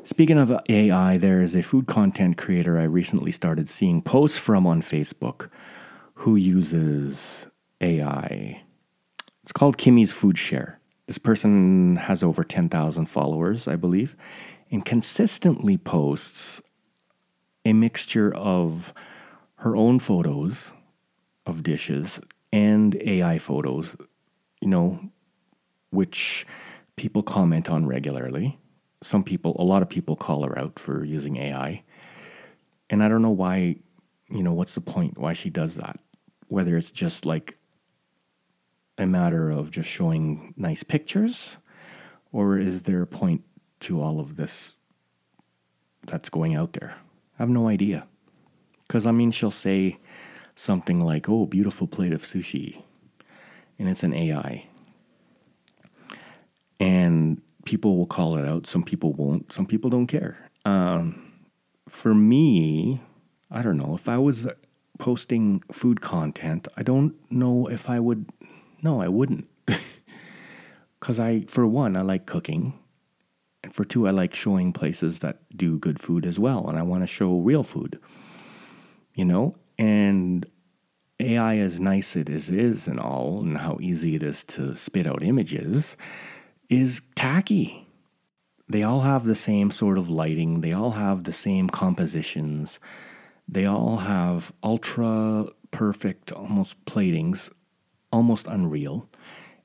speaking 0.02 0.38
of 0.38 0.50
ai 0.68 1.16
there 1.18 1.42
is 1.42 1.54
a 1.54 1.62
food 1.62 1.86
content 1.86 2.36
creator 2.36 2.78
i 2.78 2.84
recently 2.84 3.30
started 3.30 3.68
seeing 3.68 4.00
posts 4.00 4.38
from 4.38 4.66
on 4.66 4.82
facebook 4.82 5.50
who 6.14 6.36
uses 6.36 7.46
ai 7.80 8.62
it's 9.50 9.58
called 9.58 9.78
Kimmy's 9.78 10.12
Food 10.12 10.38
Share. 10.38 10.78
This 11.08 11.18
person 11.18 11.96
has 11.96 12.22
over 12.22 12.44
10,000 12.44 13.06
followers, 13.06 13.66
I 13.66 13.74
believe, 13.74 14.14
and 14.70 14.84
consistently 14.84 15.76
posts 15.76 16.62
a 17.64 17.72
mixture 17.72 18.32
of 18.32 18.94
her 19.56 19.74
own 19.74 19.98
photos 19.98 20.70
of 21.46 21.64
dishes 21.64 22.20
and 22.52 22.94
AI 23.02 23.40
photos, 23.40 23.96
you 24.60 24.68
know, 24.68 25.00
which 25.90 26.46
people 26.94 27.24
comment 27.24 27.68
on 27.68 27.86
regularly. 27.86 28.56
Some 29.02 29.24
people, 29.24 29.56
a 29.58 29.64
lot 29.64 29.82
of 29.82 29.88
people 29.88 30.14
call 30.14 30.44
her 30.44 30.56
out 30.56 30.78
for 30.78 31.04
using 31.04 31.38
AI. 31.38 31.82
And 32.88 33.02
I 33.02 33.08
don't 33.08 33.22
know 33.22 33.30
why, 33.30 33.80
you 34.28 34.44
know, 34.44 34.52
what's 34.52 34.76
the 34.76 34.80
point 34.80 35.18
why 35.18 35.32
she 35.32 35.50
does 35.50 35.74
that? 35.74 35.98
Whether 36.46 36.76
it's 36.76 36.92
just 36.92 37.26
like 37.26 37.56
a 39.00 39.06
matter 39.06 39.50
of 39.50 39.70
just 39.70 39.88
showing 39.88 40.54
nice 40.56 40.82
pictures, 40.82 41.56
or 42.32 42.58
is 42.58 42.82
there 42.82 43.02
a 43.02 43.06
point 43.06 43.42
to 43.80 44.00
all 44.00 44.20
of 44.20 44.36
this 44.36 44.72
that's 46.06 46.28
going 46.28 46.54
out 46.54 46.74
there? 46.74 46.94
I 47.38 47.42
have 47.42 47.48
no 47.48 47.68
idea. 47.68 48.06
Because, 48.86 49.06
I 49.06 49.12
mean, 49.12 49.30
she'll 49.30 49.50
say 49.50 49.98
something 50.54 51.00
like, 51.00 51.28
oh, 51.28 51.46
beautiful 51.46 51.86
plate 51.86 52.12
of 52.12 52.22
sushi, 52.22 52.82
and 53.78 53.88
it's 53.88 54.02
an 54.02 54.12
AI. 54.14 54.66
And 56.78 57.40
people 57.64 57.96
will 57.96 58.06
call 58.06 58.36
it 58.36 58.44
out, 58.44 58.66
some 58.66 58.82
people 58.82 59.12
won't, 59.12 59.52
some 59.52 59.66
people 59.66 59.90
don't 59.90 60.06
care. 60.06 60.50
Um, 60.64 61.32
for 61.88 62.14
me, 62.14 63.00
I 63.50 63.62
don't 63.62 63.76
know, 63.76 63.94
if 63.94 64.08
I 64.08 64.18
was 64.18 64.46
posting 64.98 65.62
food 65.72 66.00
content, 66.00 66.68
I 66.76 66.82
don't 66.82 67.14
know 67.30 67.68
if 67.68 67.88
I 67.88 67.98
would 68.00 68.26
no, 68.82 69.00
I 69.00 69.08
wouldn't. 69.08 69.48
Because 71.00 71.18
I, 71.18 71.40
for 71.48 71.66
one, 71.66 71.96
I 71.96 72.02
like 72.02 72.26
cooking. 72.26 72.74
And 73.62 73.74
for 73.74 73.84
two, 73.84 74.06
I 74.06 74.10
like 74.10 74.34
showing 74.34 74.72
places 74.72 75.20
that 75.20 75.38
do 75.56 75.78
good 75.78 76.00
food 76.00 76.26
as 76.26 76.38
well. 76.38 76.68
And 76.68 76.78
I 76.78 76.82
want 76.82 77.02
to 77.02 77.06
show 77.06 77.38
real 77.38 77.64
food, 77.64 77.98
you 79.14 79.24
know? 79.24 79.54
And 79.78 80.46
AI, 81.18 81.56
as 81.56 81.80
nice 81.80 82.16
it 82.16 82.28
is, 82.28 82.50
is 82.50 82.86
and 82.86 83.00
all, 83.00 83.40
and 83.40 83.58
how 83.58 83.78
easy 83.80 84.14
it 84.14 84.22
is 84.22 84.44
to 84.44 84.76
spit 84.76 85.06
out 85.06 85.22
images, 85.22 85.96
is 86.68 87.02
tacky. 87.14 87.86
They 88.68 88.82
all 88.82 89.00
have 89.00 89.24
the 89.24 89.34
same 89.34 89.70
sort 89.70 89.98
of 89.98 90.08
lighting, 90.08 90.60
they 90.60 90.72
all 90.72 90.92
have 90.92 91.24
the 91.24 91.32
same 91.32 91.68
compositions, 91.68 92.78
they 93.48 93.66
all 93.66 93.96
have 93.98 94.52
ultra 94.62 95.46
perfect, 95.70 96.30
almost 96.30 96.82
platings 96.84 97.50
almost 98.12 98.46
unreal. 98.46 99.08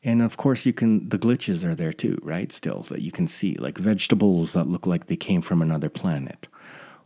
And 0.04 0.22
of 0.22 0.38
course, 0.38 0.66
you 0.66 0.74
can, 0.74 1.10
the 1.10 1.18
glitches 1.18 1.64
are 1.64 1.74
there 1.74 1.94
too, 1.94 2.20
right? 2.22 2.52
Still, 2.52 2.82
that 2.90 3.02
you 3.02 3.12
can 3.12 3.28
see, 3.28 3.56
like 3.56 3.78
vegetables 3.78 4.54
that 4.54 4.68
look 4.68 4.86
like 4.86 5.08
they 5.08 5.16
came 5.16 5.42
from 5.42 5.62
another 5.62 5.90
planet, 5.90 6.48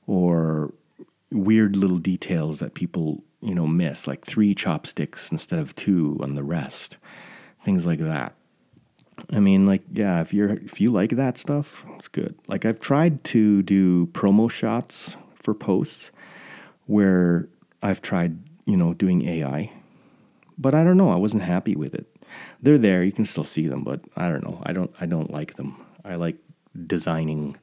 or 0.05 0.73
weird 1.31 1.75
little 1.77 1.97
details 1.97 2.59
that 2.59 2.73
people, 2.73 3.23
you 3.41 3.55
know, 3.55 3.67
miss, 3.67 4.05
like 4.05 4.25
three 4.25 4.53
chopsticks 4.53 5.31
instead 5.31 5.59
of 5.59 5.75
two 5.75 6.19
on 6.21 6.35
the 6.35 6.43
rest, 6.43 6.97
things 7.63 7.85
like 7.85 7.99
that. 7.99 8.35
I 9.31 9.39
mean, 9.39 9.65
like, 9.65 9.83
yeah, 9.93 10.21
if 10.21 10.33
you're 10.33 10.51
if 10.51 10.79
you 10.81 10.91
like 10.91 11.11
that 11.11 11.37
stuff, 11.37 11.85
it's 11.95 12.07
good. 12.07 12.35
Like 12.47 12.65
I've 12.65 12.79
tried 12.79 13.23
to 13.25 13.61
do 13.63 14.07
promo 14.07 14.49
shots 14.49 15.15
for 15.35 15.53
posts 15.53 16.11
where 16.85 17.47
I've 17.81 18.01
tried, 18.01 18.37
you 18.65 18.75
know, 18.75 18.93
doing 18.93 19.27
AI 19.27 19.71
but 20.59 20.75
I 20.75 20.83
don't 20.83 20.97
know. 20.97 21.09
I 21.09 21.15
wasn't 21.15 21.43
happy 21.43 21.75
with 21.75 21.95
it. 21.95 22.05
They're 22.61 22.77
there. 22.77 23.03
You 23.03 23.13
can 23.13 23.25
still 23.25 23.45
see 23.45 23.67
them, 23.67 23.83
but 23.83 24.01
I 24.15 24.29
don't 24.29 24.43
know. 24.43 24.61
I 24.63 24.73
don't. 24.73 24.93
I 24.99 25.05
don't 25.05 25.31
like 25.31 25.55
them. 25.55 25.83
I 26.03 26.15
like 26.15 26.35
designing 26.85 27.57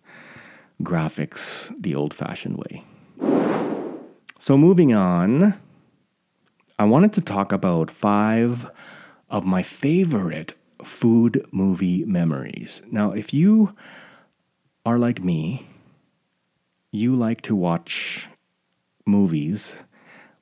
graphics 0.83 1.73
the 1.81 1.95
old-fashioned 1.95 2.57
way. 2.57 2.85
So 4.39 4.57
moving 4.57 4.93
on, 4.93 5.55
I 6.79 6.85
wanted 6.85 7.13
to 7.15 7.21
talk 7.21 7.53
about 7.53 7.91
five 7.91 8.69
of 9.31 9.45
my 9.45 9.63
favorite 9.63 10.55
food 10.83 11.47
movie 11.53 12.05
memories. 12.05 12.83
Now, 12.91 13.13
if 13.13 13.33
you 13.33 13.75
are 14.85 14.99
like 14.99 15.23
me, 15.25 15.67
you 16.91 17.17
like 17.17 17.41
to 17.43 17.57
watch 17.57 18.29
movies 19.07 19.75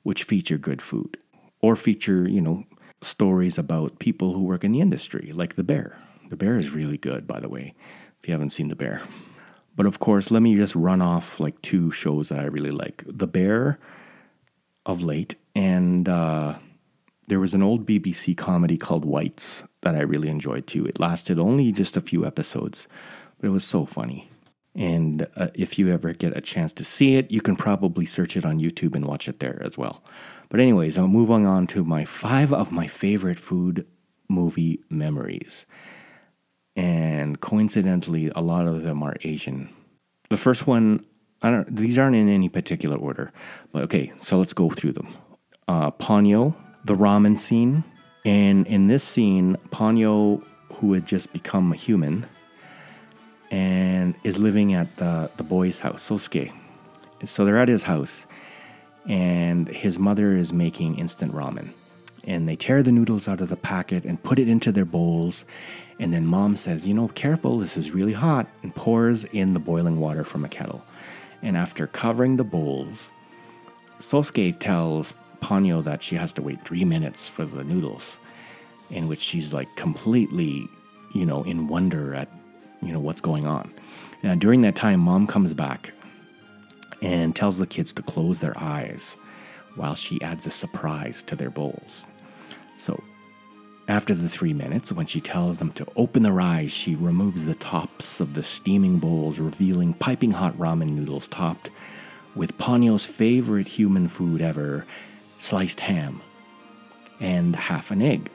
which 0.03 0.25
feature 0.25 0.59
good 0.59 0.83
food 0.83 1.17
or 1.65 1.77
feature, 1.77 2.29
you 2.29 2.43
know, 2.43 2.63
stories 3.01 3.57
about 3.57 3.99
people 3.99 4.35
who 4.35 4.43
work 4.43 4.65
in 4.65 4.73
the 4.73 4.83
industry, 4.83 5.33
like 5.33 5.57
The 5.57 5.65
Bear. 5.65 5.97
The 6.29 6.37
Bear 6.37 6.59
is 6.59 6.69
really 6.69 6.99
good, 6.99 7.27
by 7.27 7.41
the 7.41 7.49
way, 7.49 7.75
if 8.21 8.29
you 8.29 8.33
haven't 8.33 8.51
seen 8.51 8.69
The 8.69 8.77
Bear. 8.77 9.01
But 9.75 9.87
of 9.87 9.99
course, 9.99 10.31
let 10.31 10.43
me 10.43 10.57
just 10.57 10.75
run 10.75 11.01
off 11.01 11.41
like 11.41 11.63
two 11.63 11.91
shows 11.91 12.29
that 12.29 12.39
I 12.39 12.45
really 12.45 12.71
like 12.71 13.03
The 13.07 13.27
Bear 13.27 13.79
of 14.85 15.03
late, 15.03 15.37
and 15.55 16.07
uh, 16.07 16.57
there 17.29 17.41
was 17.41 17.55
an 17.55 17.63
old 17.63 17.87
BBC 17.87 18.37
comedy 18.37 18.77
called 18.77 19.07
Whites 19.07 19.65
that 19.81 19.95
I 19.95 20.03
really 20.03 20.29
enjoyed 20.29 20.67
too. 20.67 20.85
It 20.85 21.01
lasted 21.01 21.39
only 21.39 21.73
just 21.73 21.97
a 21.97 22.03
few 22.03 22.27
episodes, 22.27 22.89
but 23.41 23.47
it 23.47 23.53
was 23.53 23.65
so 23.65 23.87
funny. 23.87 24.29
And 24.75 25.27
uh, 25.35 25.49
if 25.55 25.79
you 25.79 25.91
ever 25.91 26.13
get 26.13 26.37
a 26.37 26.43
chance 26.43 26.75
to 26.75 26.85
see 26.85 27.17
it, 27.17 27.31
you 27.31 27.41
can 27.41 27.57
probably 27.57 28.05
search 28.05 28.37
it 28.37 28.45
on 28.45 28.61
YouTube 28.61 28.95
and 28.95 29.07
watch 29.07 29.29
it 29.29 29.39
there 29.41 29.63
as 29.65 29.79
well. 29.79 30.03
But, 30.55 30.61
anyways, 30.61 30.97
I'm 30.97 31.11
moving 31.11 31.47
on 31.47 31.67
to 31.75 31.83
my 31.83 32.05
five 32.05 32.53
of 32.53 32.71
my 32.71 32.87
favorite 32.87 33.41
food 33.41 33.89
movie 34.29 34.85
memories. 34.89 35.67
And 36.77 37.41
coincidentally, 37.41 38.31
a 38.37 38.41
lot 38.41 38.69
of 38.69 38.83
them 38.83 39.03
are 39.03 39.17
Asian. 39.25 39.69
The 40.31 40.37
first 40.37 40.69
one, 40.69 41.05
I 41.43 41.51
don't. 41.51 41.75
These 41.75 41.99
aren't 41.99 42.15
in 42.15 42.29
any 42.29 42.49
particular 42.49 42.97
order, 42.97 43.33
but 43.73 43.83
okay. 43.83 44.13
So 44.19 44.39
let's 44.39 44.53
go 44.53 44.71
through 44.71 44.93
them. 44.93 45.13
Uh, 45.67 45.91
Ponyo, 45.91 46.55
the 46.85 46.95
ramen 46.95 47.37
scene, 47.37 47.83
and 48.25 48.65
in 48.69 48.87
this 48.87 49.03
scene, 49.03 49.57
Ponyo, 49.71 50.41
who 50.75 50.93
had 50.93 51.05
just 51.05 51.33
become 51.33 51.73
a 51.73 51.77
human, 51.77 52.27
and 53.51 54.15
is 54.23 54.39
living 54.39 54.73
at 54.73 54.99
the, 54.99 55.33
the 55.37 55.43
boy's 55.43 55.81
house, 55.81 56.09
Sosuke. 56.09 56.53
So 57.27 57.45
they're 57.45 57.59
at 57.59 57.67
his 57.67 57.83
house, 57.83 58.27
and 59.09 59.69
his 59.69 59.99
mother 59.99 60.35
is 60.35 60.53
making 60.53 60.99
instant 60.99 61.33
ramen. 61.33 61.71
And 62.25 62.49
they 62.49 62.57
tear 62.57 62.83
the 62.83 62.93
noodles 62.93 63.29
out 63.29 63.41
of 63.41 63.51
the 63.51 63.57
packet 63.57 64.05
and 64.05 64.23
put 64.23 64.39
it 64.39 64.49
into 64.49 64.73
their 64.73 64.87
bowls. 64.87 65.45
And 65.99 66.13
then 66.13 66.27
mom 66.27 66.57
says, 66.57 66.87
You 66.87 66.95
know, 66.95 67.09
careful, 67.09 67.59
this 67.59 67.77
is 67.77 67.91
really 67.91 68.15
hot, 68.15 68.47
and 68.63 68.75
pours 68.75 69.25
in 69.25 69.53
the 69.53 69.61
boiling 69.61 70.01
water 70.01 70.25
from 70.25 70.45
a 70.45 70.49
kettle. 70.49 70.83
And 71.43 71.57
after 71.57 71.87
covering 71.87 72.37
the 72.37 72.45
bowls, 72.45 73.11
Sosuke 74.01 74.59
tells 74.59 75.13
Ponyo 75.43 75.85
that 75.85 76.03
she 76.03 76.17
has 76.17 76.33
to 76.35 76.43
wait 76.43 76.65
three 76.65 76.85
minutes 76.85 77.29
for 77.29 77.45
the 77.45 77.63
noodles, 77.63 78.19
in 78.91 79.09
which 79.09 79.21
she's 79.21 79.53
like 79.53 79.75
completely, 79.77 80.67
you 81.15 81.27
know, 81.27 81.43
in 81.45 81.69
wonder 81.69 82.15
at 82.15 82.31
you 82.81 82.93
know 82.93 83.01
what's 83.01 83.21
going 83.21 83.47
on. 83.47 83.73
Now, 84.23 84.35
during 84.35 84.63
that 84.63 84.75
time, 84.75 85.01
mom 85.01 85.27
comes 85.27 85.53
back 85.53 85.93
and 87.03 87.35
tells 87.35 87.59
the 87.59 87.67
kids 87.67 87.93
to 87.95 88.03
close 88.03 88.41
their 88.41 88.57
eyes 88.57 89.17
while 89.77 89.95
she 89.95 90.21
adds 90.23 90.47
a 90.47 90.51
surprise 90.51 91.23
to 91.25 91.37
their 91.37 91.51
bowls. 91.51 92.05
So, 92.77 93.03
after 93.87 94.15
the 94.15 94.29
three 94.29 94.55
minutes, 94.55 94.93
when 94.93 95.07
she 95.07 95.21
tells 95.21 95.59
them 95.59 95.73
to 95.73 95.87
open 95.97 96.23
their 96.23 96.41
eyes, 96.41 96.73
she 96.73 96.95
removes 96.95 97.45
the 97.45 97.55
tops 97.55 98.19
of 98.21 98.35
the 98.35 98.43
steaming 98.43 98.99
bowls, 98.99 99.39
revealing 99.39 99.93
piping 99.95 100.31
hot 100.31 100.57
ramen 100.57 100.91
noodles 100.91 101.29
topped 101.29 101.71
with 102.35 102.57
Ponyo's 102.59 103.07
favorite 103.07 103.69
human 103.69 104.09
food 104.09 104.41
ever 104.41 104.87
sliced 105.39 105.81
ham 105.81 106.21
and 107.21 107.55
half 107.55 107.91
an 107.91 108.03
egg. 108.03 108.31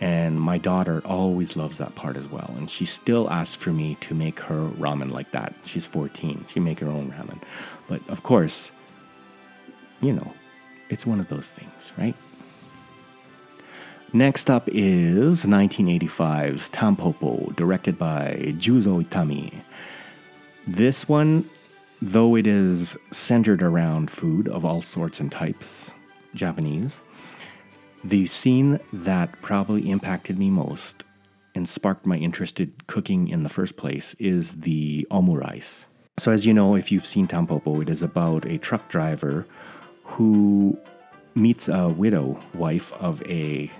And 0.00 0.40
my 0.40 0.58
daughter 0.58 1.02
always 1.04 1.56
loves 1.56 1.78
that 1.78 1.94
part 1.96 2.16
as 2.16 2.26
well. 2.30 2.54
And 2.56 2.70
she 2.70 2.84
still 2.84 3.28
asks 3.30 3.56
for 3.56 3.70
me 3.70 3.96
to 4.02 4.14
make 4.14 4.38
her 4.40 4.68
ramen 4.78 5.10
like 5.10 5.32
that. 5.32 5.54
She's 5.66 5.86
14. 5.86 6.46
She 6.52 6.60
make 6.60 6.78
her 6.78 6.88
own 6.88 7.10
ramen. 7.10 7.42
But 7.88 8.08
of 8.08 8.22
course, 8.22 8.70
you 10.00 10.12
know, 10.12 10.32
it's 10.88 11.04
one 11.04 11.18
of 11.18 11.28
those 11.28 11.48
things, 11.48 11.92
right? 11.98 12.14
Next 14.12 14.48
up 14.48 14.68
is 14.68 15.44
1985's 15.44 16.70
Tampopo, 16.70 17.54
directed 17.56 17.98
by 17.98 18.54
Juzo 18.56 19.04
Itami. 19.04 19.60
This 20.66 21.06
one, 21.06 21.48
though 22.00 22.34
it 22.36 22.46
is 22.46 22.96
centered 23.10 23.62
around 23.62 24.10
food 24.10 24.48
of 24.48 24.64
all 24.64 24.80
sorts 24.80 25.20
and 25.20 25.30
types, 25.30 25.92
Japanese, 26.34 27.00
the 28.04 28.26
scene 28.26 28.80
that 28.92 29.40
probably 29.42 29.90
impacted 29.90 30.38
me 30.38 30.50
most 30.50 31.04
and 31.54 31.68
sparked 31.68 32.06
my 32.06 32.16
interest 32.16 32.60
in 32.60 32.72
cooking 32.86 33.28
in 33.28 33.42
the 33.42 33.48
first 33.48 33.76
place 33.76 34.14
is 34.18 34.60
the 34.60 35.06
omurice. 35.10 35.84
So, 36.18 36.32
as 36.32 36.44
you 36.46 36.52
know, 36.52 36.74
if 36.74 36.90
you've 36.90 37.06
seen 37.06 37.26
Tampopo, 37.26 37.82
it 37.82 37.88
is 37.88 38.02
about 38.02 38.44
a 38.44 38.58
truck 38.58 38.88
driver 38.88 39.46
who 40.04 40.78
meets 41.34 41.68
a 41.68 41.88
widow 41.88 42.42
wife 42.54 42.92
of 42.94 43.22
a 43.22 43.70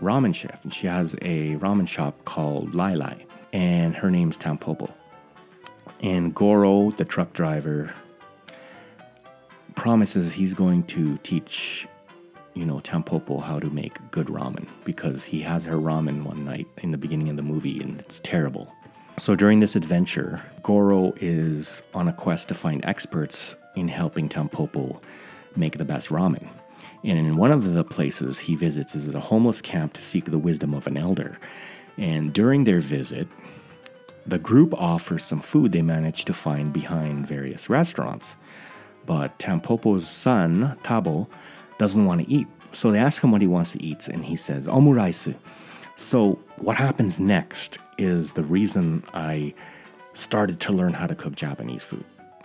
ramen 0.00 0.34
chef. 0.34 0.62
And 0.62 0.72
she 0.72 0.86
has 0.86 1.14
a 1.14 1.56
ramen 1.56 1.88
shop 1.88 2.24
called 2.24 2.74
Lai 2.74 2.94
Lai, 2.94 3.24
and 3.52 3.94
her 3.96 4.10
name's 4.10 4.36
Tampopo. 4.36 4.92
And 6.00 6.34
Goro, 6.34 6.92
the 6.92 7.04
truck 7.04 7.32
driver, 7.32 7.94
promises 9.74 10.32
he's 10.32 10.54
going 10.54 10.84
to 10.84 11.18
teach 11.18 11.86
you 12.54 12.64
know, 12.64 12.78
Tampopo 12.80 13.42
how 13.42 13.58
to 13.58 13.70
make 13.70 13.98
good 14.10 14.26
ramen 14.26 14.66
because 14.84 15.24
he 15.24 15.40
has 15.40 15.64
her 15.64 15.76
ramen 15.76 16.24
one 16.24 16.44
night 16.44 16.66
in 16.78 16.90
the 16.90 16.98
beginning 16.98 17.28
of 17.28 17.36
the 17.36 17.42
movie 17.42 17.80
and 17.80 18.00
it's 18.00 18.20
terrible. 18.20 18.72
So 19.18 19.34
during 19.34 19.60
this 19.60 19.76
adventure, 19.76 20.42
Goro 20.62 21.12
is 21.16 21.82
on 21.94 22.08
a 22.08 22.12
quest 22.12 22.48
to 22.48 22.54
find 22.54 22.84
experts 22.84 23.54
in 23.76 23.88
helping 23.88 24.28
Tampopo 24.28 25.00
make 25.56 25.78
the 25.78 25.84
best 25.84 26.08
ramen. 26.08 26.48
And 27.04 27.18
in 27.18 27.36
one 27.36 27.52
of 27.52 27.72
the 27.72 27.84
places 27.84 28.38
he 28.38 28.54
visits 28.54 28.94
is 28.94 29.14
a 29.14 29.20
homeless 29.20 29.60
camp 29.60 29.94
to 29.94 30.02
seek 30.02 30.26
the 30.26 30.38
wisdom 30.38 30.74
of 30.74 30.86
an 30.86 30.96
elder. 30.96 31.38
And 31.96 32.32
during 32.32 32.64
their 32.64 32.80
visit, 32.80 33.28
the 34.26 34.38
group 34.38 34.74
offers 34.74 35.24
some 35.24 35.40
food 35.40 35.72
they 35.72 35.82
managed 35.82 36.26
to 36.26 36.34
find 36.34 36.72
behind 36.72 37.26
various 37.26 37.68
restaurants. 37.68 38.36
But 39.06 39.38
Tampopo's 39.38 40.08
son, 40.08 40.78
Tabo, 40.82 41.26
doesn't 41.80 42.04
want 42.04 42.20
to 42.20 42.30
eat. 42.30 42.46
So 42.72 42.92
they 42.92 42.98
ask 42.98 43.24
him 43.24 43.32
what 43.32 43.40
he 43.40 43.46
wants 43.46 43.72
to 43.72 43.82
eat, 43.82 44.06
and 44.06 44.22
he 44.22 44.36
says, 44.36 44.68
omuraisu. 44.68 45.34
So 45.96 46.38
what 46.58 46.76
happens 46.76 47.18
next 47.18 47.78
is 47.96 48.34
the 48.34 48.44
reason 48.44 49.02
I 49.14 49.54
started 50.12 50.60
to 50.60 50.72
learn 50.72 50.92
how 50.92 51.06
to 51.06 51.14
cook 51.14 51.34
Japanese 51.34 51.82
food. 51.82 52.04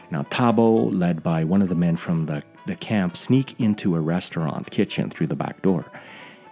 Now, 0.09 0.23
Tabo, 0.23 0.89
led 0.97 1.21
by 1.21 1.43
one 1.43 1.61
of 1.61 1.67
the 1.67 1.75
men 1.75 1.97
from 1.97 2.27
the, 2.27 2.43
the 2.65 2.77
camp, 2.77 3.17
sneak 3.17 3.59
into 3.59 3.95
a 3.95 3.99
restaurant 3.99 4.71
kitchen 4.71 5.09
through 5.09 5.27
the 5.27 5.35
back 5.35 5.61
door. 5.61 5.85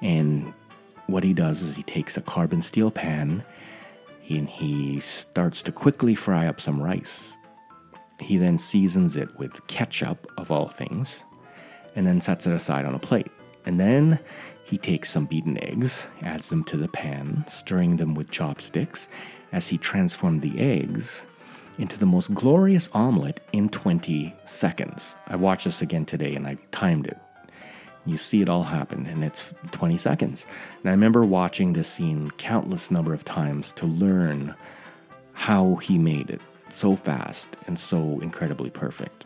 And 0.01 0.53
what 1.07 1.23
he 1.23 1.33
does 1.33 1.61
is 1.61 1.77
he 1.77 1.83
takes 1.83 2.17
a 2.17 2.21
carbon 2.21 2.61
steel 2.61 2.91
pan 2.91 3.45
and 4.29 4.49
he 4.49 4.99
starts 4.99 5.63
to 5.63 5.71
quickly 5.71 6.15
fry 6.15 6.47
up 6.47 6.59
some 6.59 6.81
rice. 6.81 7.31
He 8.19 8.37
then 8.37 8.57
seasons 8.57 9.15
it 9.15 9.29
with 9.39 9.65
ketchup, 9.67 10.29
of 10.37 10.51
all 10.51 10.67
things, 10.67 11.23
and 11.95 12.05
then 12.05 12.21
sets 12.21 12.47
it 12.47 12.53
aside 12.53 12.85
on 12.85 12.95
a 12.95 12.99
plate. 12.99 13.31
And 13.65 13.79
then 13.79 14.19
he 14.63 14.77
takes 14.77 15.11
some 15.11 15.25
beaten 15.25 15.61
eggs, 15.63 16.07
adds 16.21 16.49
them 16.49 16.63
to 16.65 16.77
the 16.77 16.87
pan, 16.87 17.45
stirring 17.47 17.97
them 17.97 18.15
with 18.15 18.31
chopsticks 18.31 19.07
as 19.51 19.67
he 19.67 19.77
transformed 19.77 20.41
the 20.41 20.59
eggs 20.59 21.25
into 21.77 21.97
the 21.97 22.05
most 22.05 22.33
glorious 22.33 22.89
omelet 22.93 23.39
in 23.51 23.69
20 23.69 24.33
seconds. 24.45 25.15
I 25.27 25.35
watched 25.35 25.65
this 25.65 25.81
again 25.81 26.05
today 26.05 26.35
and 26.35 26.47
I 26.47 26.57
timed 26.71 27.07
it. 27.07 27.17
You 28.05 28.17
see 28.17 28.41
it 28.41 28.49
all 28.49 28.63
happen, 28.63 29.05
and 29.05 29.23
it's 29.23 29.45
20 29.71 29.97
seconds. 29.97 30.45
And 30.81 30.89
I 30.89 30.91
remember 30.91 31.23
watching 31.23 31.71
this 31.71 31.87
scene 31.87 32.31
countless 32.31 32.91
number 32.91 33.13
of 33.13 33.23
times 33.23 33.71
to 33.77 33.85
learn 33.85 34.55
how 35.31 35.75
he 35.75 35.97
made 35.97 36.29
it 36.29 36.41
so 36.69 36.97
fast 36.97 37.47
and 37.65 37.79
so 37.79 38.19
incredibly 38.19 38.69
perfect. 38.69 39.23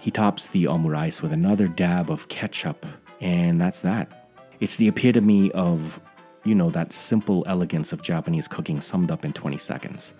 He 0.00 0.10
tops 0.10 0.48
the 0.48 0.64
omurice 0.64 1.20
with 1.22 1.32
another 1.32 1.66
dab 1.66 2.10
of 2.10 2.28
ketchup, 2.28 2.86
and 3.20 3.60
that's 3.60 3.80
that. 3.80 4.28
It's 4.60 4.76
the 4.76 4.88
epitome 4.88 5.50
of, 5.52 6.00
you 6.44 6.54
know, 6.54 6.70
that 6.70 6.92
simple 6.92 7.44
elegance 7.46 7.92
of 7.92 8.02
Japanese 8.02 8.48
cooking 8.48 8.80
summed 8.80 9.10
up 9.10 9.24
in 9.24 9.32
20 9.32 9.58
seconds. 9.58 10.14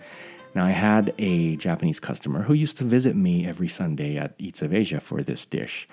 Now, 0.55 0.65
I 0.65 0.71
had 0.71 1.13
a 1.17 1.55
Japanese 1.57 1.99
customer 1.99 2.43
who 2.43 2.53
used 2.53 2.77
to 2.77 2.83
visit 2.83 3.15
me 3.15 3.45
every 3.45 3.67
Sunday 3.67 4.17
at 4.17 4.33
Eats 4.37 4.61
of 4.61 4.73
Asia 4.73 4.99
for 4.99 5.23
this 5.23 5.45
dish, 5.45 5.87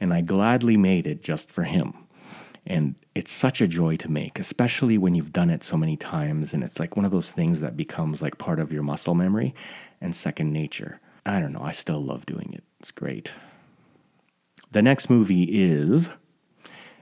and 0.00 0.12
I 0.12 0.20
gladly 0.20 0.76
made 0.76 1.06
it 1.06 1.22
just 1.22 1.50
for 1.50 1.64
him. 1.64 1.94
And 2.66 2.96
it's 3.14 3.32
such 3.32 3.60
a 3.60 3.68
joy 3.68 3.96
to 3.96 4.10
make, 4.10 4.38
especially 4.38 4.98
when 4.98 5.14
you've 5.14 5.32
done 5.32 5.50
it 5.50 5.64
so 5.64 5.76
many 5.76 5.96
times, 5.96 6.52
and 6.52 6.64
it's 6.64 6.78
like 6.78 6.96
one 6.96 7.04
of 7.04 7.12
those 7.12 7.32
things 7.32 7.60
that 7.60 7.76
becomes 7.76 8.20
like 8.20 8.38
part 8.38 8.58
of 8.58 8.72
your 8.72 8.82
muscle 8.82 9.14
memory 9.14 9.54
and 10.00 10.14
second 10.14 10.52
nature. 10.52 11.00
I 11.24 11.40
don't 11.40 11.52
know, 11.52 11.62
I 11.62 11.72
still 11.72 12.02
love 12.02 12.26
doing 12.26 12.52
it. 12.52 12.64
It's 12.80 12.92
great. 12.92 13.32
The 14.70 14.82
next 14.82 15.10
movie 15.10 15.44
is, 15.44 16.10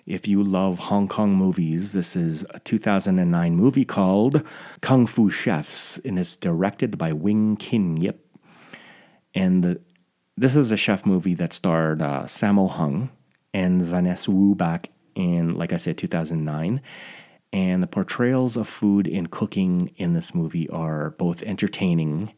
if 0.06 0.26
you 0.26 0.42
love 0.42 0.78
Hong 0.78 1.06
Kong 1.06 1.34
movies, 1.34 1.92
this 1.92 2.16
is 2.16 2.46
a 2.50 2.60
2009 2.60 3.54
movie 3.54 3.84
called 3.84 4.42
Kung 4.80 5.06
Fu 5.06 5.28
Chefs, 5.28 5.98
and 5.98 6.18
it's 6.18 6.34
directed 6.36 6.96
by 6.96 7.12
Wing 7.12 7.56
Kin 7.56 7.98
Yip. 7.98 8.26
And 9.34 9.62
the, 9.62 9.80
this 10.34 10.56
is 10.56 10.70
a 10.70 10.78
chef 10.78 11.04
movie 11.04 11.34
that 11.34 11.52
starred 11.52 12.00
uh, 12.00 12.22
Sammo 12.22 12.70
Hung 12.70 13.10
and 13.52 13.84
Vanessa 13.84 14.30
Wu 14.30 14.54
back 14.54 14.88
in, 15.14 15.56
like 15.56 15.74
I 15.74 15.76
said, 15.76 15.98
2009. 15.98 16.80
And 17.52 17.82
the 17.82 17.86
portrayals 17.86 18.56
of 18.56 18.66
food 18.66 19.06
and 19.06 19.30
cooking 19.30 19.92
in 19.96 20.14
this 20.14 20.34
movie 20.34 20.70
are 20.70 21.10
both 21.10 21.42
entertaining 21.42 22.32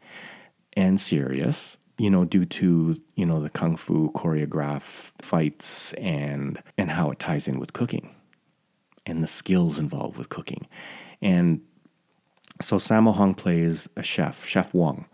and 0.72 1.00
serious 1.00 1.76
you 1.98 2.10
know, 2.10 2.24
due 2.24 2.44
to, 2.46 3.00
you 3.16 3.26
know, 3.26 3.40
the 3.40 3.50
kung 3.50 3.76
fu 3.76 4.10
choreograph 4.12 5.10
fights 5.20 5.92
and 5.94 6.62
and 6.76 6.90
how 6.90 7.10
it 7.10 7.18
ties 7.18 7.48
in 7.48 7.58
with 7.58 7.72
cooking 7.72 8.14
and 9.06 9.22
the 9.22 9.28
skills 9.28 9.78
involved 9.78 10.16
with 10.16 10.28
cooking. 10.28 10.66
And 11.22 11.60
So 12.60 12.76
Sammo 12.78 13.14
Hung 13.14 13.34
plays 13.34 13.88
a 13.96 14.02
chef, 14.02 14.44
Chef 14.44 14.74
Wong, 14.74 15.06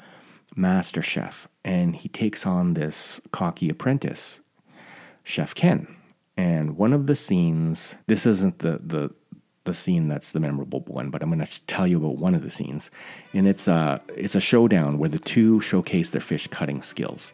master 0.56 1.02
chef, 1.02 1.48
and 1.64 1.94
he 1.96 2.08
takes 2.08 2.46
on 2.46 2.74
this 2.74 3.20
cocky 3.32 3.68
apprentice, 3.68 4.40
Chef 5.24 5.54
Ken. 5.54 5.86
And 6.36 6.76
one 6.76 6.92
of 6.92 7.06
the 7.06 7.16
scenes, 7.16 7.94
this 8.06 8.26
isn't 8.26 8.58
the 8.60 8.80
the 8.82 9.10
the 9.64 9.74
scene 9.74 10.08
that's 10.08 10.32
the 10.32 10.40
memorable 10.40 10.80
one, 10.86 11.10
but 11.10 11.22
I'm 11.22 11.30
going 11.30 11.44
to 11.44 11.62
tell 11.66 11.86
you 11.86 11.96
about 11.96 12.18
one 12.18 12.34
of 12.34 12.42
the 12.42 12.50
scenes, 12.50 12.90
and 13.32 13.46
it's 13.46 13.66
a 13.66 14.00
it's 14.08 14.34
a 14.34 14.40
showdown 14.40 14.98
where 14.98 15.08
the 15.08 15.18
two 15.18 15.60
showcase 15.60 16.10
their 16.10 16.20
fish 16.20 16.46
cutting 16.48 16.82
skills. 16.82 17.32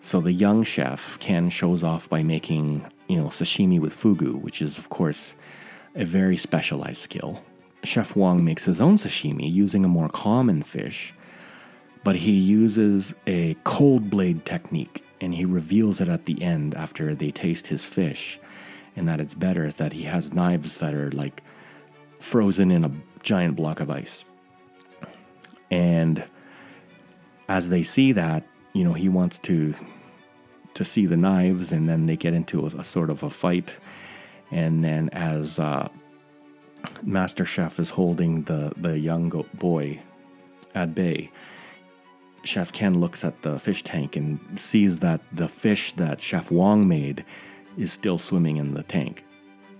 So 0.00 0.20
the 0.20 0.32
young 0.32 0.64
chef 0.64 1.18
Ken 1.20 1.48
shows 1.48 1.84
off 1.84 2.08
by 2.08 2.22
making 2.22 2.84
you 3.08 3.16
know 3.16 3.28
sashimi 3.28 3.80
with 3.80 3.96
fugu, 3.96 4.40
which 4.40 4.60
is 4.60 4.76
of 4.78 4.90
course 4.90 5.34
a 5.94 6.04
very 6.04 6.36
specialized 6.36 6.98
skill. 6.98 7.40
Chef 7.84 8.14
Wong 8.16 8.44
makes 8.44 8.64
his 8.64 8.80
own 8.80 8.96
sashimi 8.96 9.52
using 9.52 9.84
a 9.84 9.88
more 9.88 10.08
common 10.08 10.62
fish, 10.62 11.14
but 12.04 12.16
he 12.16 12.32
uses 12.32 13.14
a 13.26 13.54
cold 13.64 14.10
blade 14.10 14.44
technique, 14.44 15.04
and 15.20 15.34
he 15.34 15.44
reveals 15.44 16.00
it 16.00 16.08
at 16.08 16.26
the 16.26 16.42
end 16.42 16.74
after 16.74 17.14
they 17.14 17.30
taste 17.30 17.68
his 17.68 17.84
fish, 17.84 18.40
and 18.96 19.08
that 19.08 19.20
it's 19.20 19.34
better 19.34 19.70
that 19.70 19.92
he 19.92 20.02
has 20.02 20.32
knives 20.32 20.78
that 20.78 20.94
are 20.94 21.10
like 21.12 21.42
frozen 22.22 22.70
in 22.70 22.84
a 22.84 22.90
giant 23.22 23.56
block 23.56 23.80
of 23.80 23.90
ice. 23.90 24.24
And 25.70 26.24
as 27.48 27.68
they 27.68 27.82
see 27.82 28.12
that, 28.12 28.46
you 28.72 28.84
know, 28.84 28.92
he 28.92 29.08
wants 29.08 29.38
to 29.40 29.74
to 30.74 30.84
see 30.86 31.04
the 31.04 31.18
knives, 31.18 31.70
and 31.70 31.86
then 31.88 32.06
they 32.06 32.16
get 32.16 32.32
into 32.32 32.66
a, 32.66 32.80
a 32.80 32.84
sort 32.84 33.10
of 33.10 33.22
a 33.22 33.28
fight. 33.28 33.72
And 34.50 34.82
then, 34.82 35.10
as 35.10 35.58
uh, 35.58 35.88
Master 37.02 37.44
Chef 37.44 37.78
is 37.78 37.90
holding 37.90 38.44
the 38.44 38.72
the 38.76 38.98
young 38.98 39.28
go- 39.28 39.46
boy 39.54 40.00
at 40.74 40.94
bay, 40.94 41.30
Chef 42.44 42.72
Ken 42.72 43.00
looks 43.00 43.24
at 43.24 43.42
the 43.42 43.58
fish 43.58 43.82
tank 43.82 44.16
and 44.16 44.38
sees 44.58 44.98
that 45.00 45.20
the 45.32 45.48
fish 45.48 45.92
that 45.94 46.20
Chef 46.20 46.50
Wong 46.50 46.88
made 46.88 47.24
is 47.76 47.92
still 47.92 48.18
swimming 48.18 48.56
in 48.56 48.74
the 48.74 48.82
tank 48.82 49.24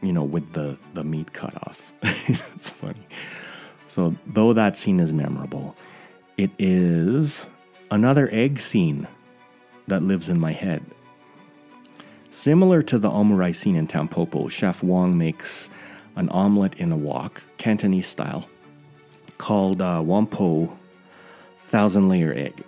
you 0.02 0.12
know, 0.12 0.24
with 0.24 0.52
the, 0.52 0.76
the 0.94 1.04
meat 1.04 1.32
cut 1.32 1.54
off. 1.66 1.92
it's 2.02 2.70
funny. 2.70 3.06
So, 3.88 4.14
though 4.26 4.52
that 4.52 4.76
scene 4.76 5.00
is 5.00 5.12
memorable, 5.12 5.76
it 6.36 6.50
is 6.58 7.48
another 7.90 8.28
egg 8.32 8.60
scene 8.60 9.06
that 9.86 10.02
lives 10.02 10.28
in 10.28 10.40
my 10.40 10.52
head. 10.52 10.84
Similar 12.30 12.82
to 12.84 12.98
the 12.98 13.10
omurice 13.10 13.56
scene 13.56 13.76
in 13.76 13.86
Tampopo, 13.86 14.50
Chef 14.50 14.82
Wong 14.82 15.18
makes 15.18 15.68
an 16.16 16.28
omelet 16.30 16.74
in 16.76 16.90
a 16.90 16.96
wok, 16.96 17.42
Cantonese 17.58 18.08
style, 18.08 18.48
called 19.38 19.82
uh, 19.82 20.00
Wampo 20.00 20.74
thousand 21.66 22.08
layer 22.08 22.32
egg. 22.34 22.62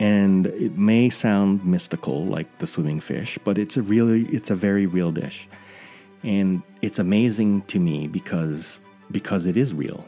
And 0.00 0.46
it 0.46 0.76
may 0.76 1.10
sound 1.10 1.64
mystical 1.64 2.24
like 2.24 2.58
the 2.58 2.66
swimming 2.66 3.00
fish, 3.00 3.38
but 3.44 3.58
it's 3.58 3.76
a 3.76 3.82
really 3.82 4.24
it's 4.26 4.50
a 4.50 4.56
very 4.56 4.86
real 4.86 5.12
dish 5.12 5.48
and 6.22 6.62
it's 6.82 6.98
amazing 6.98 7.62
to 7.62 7.78
me 7.78 8.06
because 8.06 8.80
because 9.10 9.46
it 9.46 9.56
is 9.56 9.74
real. 9.74 10.04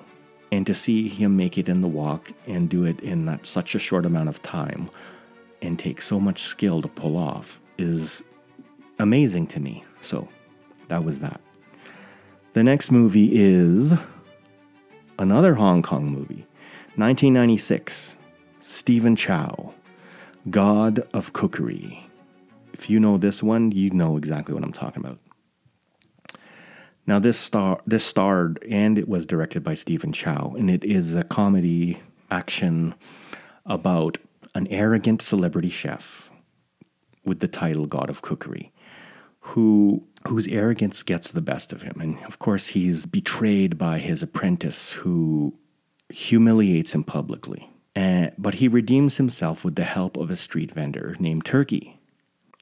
And 0.53 0.67
to 0.67 0.75
see 0.75 1.09
him 1.09 1.37
make 1.37 1.59
it 1.59 1.69
in 1.69 1.81
the 1.81 1.89
wok 1.89 2.33
and 2.47 2.69
do 2.69 2.85
it 2.85 3.01
in 3.01 3.27
that 3.27 3.45
such 3.45 3.75
a 3.75 3.79
short 3.79 4.07
amount 4.07 4.29
of 4.29 4.43
time 4.43 4.89
and 5.61 5.79
take 5.79 6.01
so 6.01 6.21
much 6.21 6.45
skill 6.45 6.81
to 6.81 6.89
pull 6.89 7.17
off 7.17 7.61
is 7.77 8.23
amazing 8.99 9.47
to 9.49 9.61
me. 9.61 9.85
So 10.01 10.29
that 10.89 11.05
was 11.05 11.19
that. 11.21 11.41
The 12.53 12.63
next 12.63 12.93
movie 12.93 13.31
is 13.33 13.93
another 15.19 15.55
hong 15.55 15.83
kong 15.83 16.07
movie 16.07 16.47
1996 16.97 18.17
stephen 18.61 19.15
chow 19.15 19.73
god 20.51 21.07
of 21.13 21.33
cookery. 21.33 22.05
If 22.73 22.91
you 22.91 22.99
know 22.99 23.17
this 23.17 23.41
one 23.43 23.71
you 23.71 23.91
know 23.91 24.17
exactly 24.17 24.55
what 24.55 24.65
i'm 24.65 24.73
talking 24.73 25.05
about 25.05 25.19
now 27.07 27.19
this 27.19 27.39
star 27.39 27.81
this 27.87 28.05
starred 28.05 28.63
and 28.69 28.99
it 28.99 29.09
was 29.09 29.27
directed 29.27 29.63
by 29.63 29.75
Stephen 29.75 30.13
Chow, 30.13 30.55
and 30.57 30.71
it 30.71 30.85
is 30.85 31.15
a 31.15 31.25
comedy 31.25 32.01
action 32.31 32.95
about 33.67 34.19
an 34.55 34.67
arrogant 34.69 35.21
celebrity 35.23 35.71
chef 35.71 36.31
with 37.25 37.41
the 37.41 37.49
title 37.49 37.87
God 37.87 38.11
of 38.11 38.23
Cookery, 38.23 38.73
who 39.41 40.07
whose 40.29 40.47
arrogance 40.49 41.03
gets 41.03 41.31
the 41.31 41.43
best 41.43 41.73
of 41.73 41.83
him. 41.83 42.01
And 42.01 42.25
of 42.25 42.39
course 42.39 42.69
he's 42.69 43.05
betrayed 43.07 43.77
by 43.77 43.99
his 43.99 44.23
apprentice 44.23 44.93
who 44.93 45.55
humiliates 46.09 46.93
him 46.93 47.05
publicly. 47.05 47.71
Uh, 47.97 48.29
but 48.39 48.55
he 48.55 48.67
redeems 48.67 49.19
himself 49.19 49.65
with 49.65 49.77
the 49.77 49.85
help 49.85 50.17
of 50.17 50.31
a 50.31 50.37
street 50.37 50.73
vendor 50.73 51.15
named 51.21 51.45
Turkey 51.45 52.01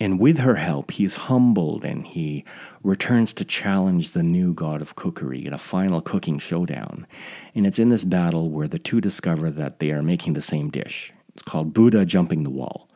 and 0.02 0.18
with 0.18 0.38
her 0.38 0.56
help, 0.56 0.90
he 0.90 1.04
is 1.04 1.14
humbled 1.14 1.84
and 1.84 2.04
he 2.04 2.44
returns 2.82 3.32
to 3.34 3.44
challenge 3.44 4.10
the 4.10 4.22
new 4.24 4.52
god 4.52 4.82
of 4.82 4.96
cookery 4.96 5.46
in 5.46 5.52
a 5.52 5.58
final 5.58 6.00
cooking 6.00 6.40
showdown. 6.40 7.06
And 7.54 7.68
it's 7.68 7.78
in 7.78 7.90
this 7.90 8.02
battle 8.02 8.50
where 8.50 8.66
the 8.66 8.80
two 8.80 9.00
discover 9.00 9.48
that 9.52 9.78
they 9.78 9.92
are 9.92 10.02
making 10.02 10.32
the 10.32 10.42
same 10.42 10.70
dish. 10.70 11.12
It's 11.34 11.44
called 11.44 11.72
Buddha 11.72 12.04
Jumping 12.04 12.42
the 12.42 12.50
Wall. 12.50 12.88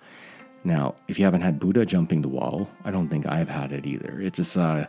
Now, 0.64 0.96
if 1.06 1.16
you 1.16 1.24
haven't 1.24 1.42
had 1.42 1.60
Buddha 1.60 1.86
Jumping 1.86 2.22
the 2.22 2.28
Wall, 2.28 2.68
I 2.84 2.90
don't 2.90 3.08
think 3.08 3.24
I've 3.24 3.48
had 3.48 3.70
it 3.70 3.86
either. 3.86 4.20
It's 4.20 4.38
just 4.38 4.56
a, 4.56 4.88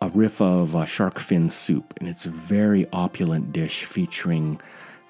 a 0.00 0.08
riff 0.10 0.40
of 0.40 0.76
uh, 0.76 0.84
shark 0.84 1.18
fin 1.18 1.50
soup, 1.50 1.94
and 1.96 2.08
it's 2.08 2.26
a 2.26 2.30
very 2.30 2.86
opulent 2.92 3.52
dish 3.52 3.84
featuring 3.86 4.60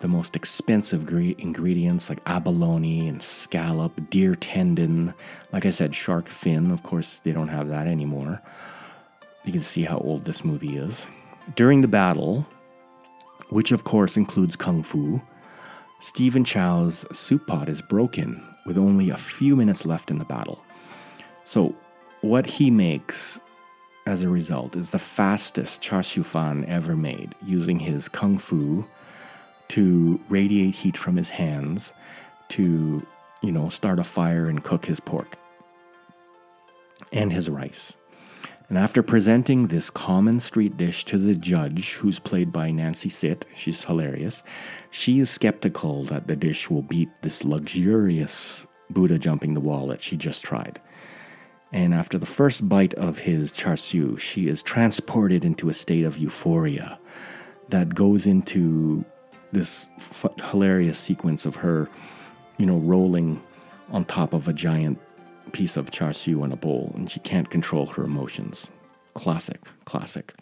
the 0.07 0.13
most 0.13 0.37
expensive 0.37 1.05
gre- 1.05 1.35
ingredients 1.37 2.09
like 2.09 2.21
abalone 2.27 3.09
and 3.09 3.21
scallop, 3.21 4.09
deer 4.09 4.37
tendon. 4.37 5.13
Like 5.53 5.67
I 5.67 5.71
said, 5.71 5.97
shark 5.97 6.29
fin. 6.29 6.71
Of 6.71 6.85
course, 6.85 7.19
they 7.25 7.33
don't 7.33 7.49
have 7.49 7.67
that 7.71 7.89
anymore. 7.89 8.41
You 9.45 9.51
can 9.51 9.65
see 9.65 9.83
how 9.83 9.99
old 9.99 10.25
this 10.25 10.45
movie 10.45 10.77
is. 10.77 11.09
During 11.57 11.81
the 11.81 11.89
battle, 11.89 12.47
which 13.49 13.73
of 13.73 13.83
course 13.83 14.17
includes 14.17 14.55
kung 14.55 14.85
fu, 14.85 15.21
Stephen 16.01 16.45
Chow's 16.45 17.05
soup 17.11 17.45
pot 17.49 17.69
is 17.69 17.83
broken 17.83 18.41
with 18.65 18.79
only 18.79 19.11
a 19.11 19.17
few 19.17 19.57
minutes 19.57 19.85
left 19.85 20.09
in 20.09 20.21
the 20.21 20.25
battle. 20.25 20.63
So, 21.45 21.75
what 22.21 22.47
he 22.47 22.71
makes 22.71 23.41
as 24.07 24.23
a 24.23 24.29
result 24.29 24.77
is 24.77 24.91
the 24.91 25.01
fastest 25.01 25.83
char 25.83 26.05
siu 26.05 26.23
fan 26.23 26.65
ever 26.67 26.95
made 26.95 27.35
using 27.45 27.81
his 27.81 28.09
kung 28.09 28.39
fu 28.39 28.85
to 29.69 30.21
radiate 30.29 30.75
heat 30.75 30.97
from 30.97 31.17
his 31.17 31.31
hands 31.31 31.93
to, 32.51 33.07
you 33.43 33.53
know, 33.53 33.69
start 33.69 33.99
a 33.99 34.05
fire 34.05 34.47
and 34.47 34.63
cook 34.63 34.87
his 34.87 35.01
pork 35.01 35.37
and 37.13 37.33
his 37.33 37.49
rice. 37.49 37.93
And 38.69 38.77
after 38.77 39.03
presenting 39.03 39.69
this 39.69 39.91
common 39.91 40.41
street 40.41 40.77
dish 40.77 41.05
to 41.05 41.19
the 41.19 41.37
judge, 41.37 41.95
who's 41.95 42.19
played 42.19 42.53
by 42.53 42.73
Nancy 42.73 43.09
Sit, 43.09 43.47
she's 43.55 43.85
hilarious, 43.85 44.43
she 44.91 45.21
is 45.21 45.31
skeptical 45.31 46.05
that 46.05 46.27
the 46.27 46.35
dish 46.35 46.69
will 46.69 46.83
beat 46.83 47.09
this 47.23 47.45
luxurious 47.45 48.67
Buddha 48.91 49.19
jumping 49.19 49.55
the 49.55 49.61
wall 49.61 49.87
that 49.89 50.01
she 50.01 50.17
just 50.17 50.43
tried. 50.43 50.81
And 51.73 51.95
after 51.95 52.19
the 52.19 52.27
first 52.27 52.69
bite 52.69 52.95
of 52.95 53.19
his 53.19 53.53
char 53.53 53.77
siu, 53.77 54.19
she 54.19 54.49
is 54.49 54.63
transported 54.63 55.45
into 55.45 55.69
a 55.69 55.75
state 55.75 56.05
of 56.05 56.19
euphoria 56.19 56.99
that 57.69 57.95
goes 57.95 58.27
into 58.27 59.05
this 59.53 59.87
f- 59.97 60.27
hilarious 60.51 60.99
sequence 60.99 61.47
of 61.47 61.57
her, 61.57 61.89
you 62.59 62.67
know, 62.67 62.79
rolling 62.79 63.43
on 63.91 64.05
top 64.05 64.33
of 64.33 64.49
a 64.49 64.53
giant 64.53 64.99
piece 65.53 65.77
of 65.77 65.91
char 65.91 66.13
siu 66.13 66.45
in 66.45 66.53
a 66.53 66.57
bowl, 66.57 66.93
and 66.97 67.11
she 67.11 67.21
can't 67.21 67.51
control 67.51 67.87
her 67.87 68.05
emotions. 68.05 68.67
Classic, 69.15 69.61
classic. 69.85 70.35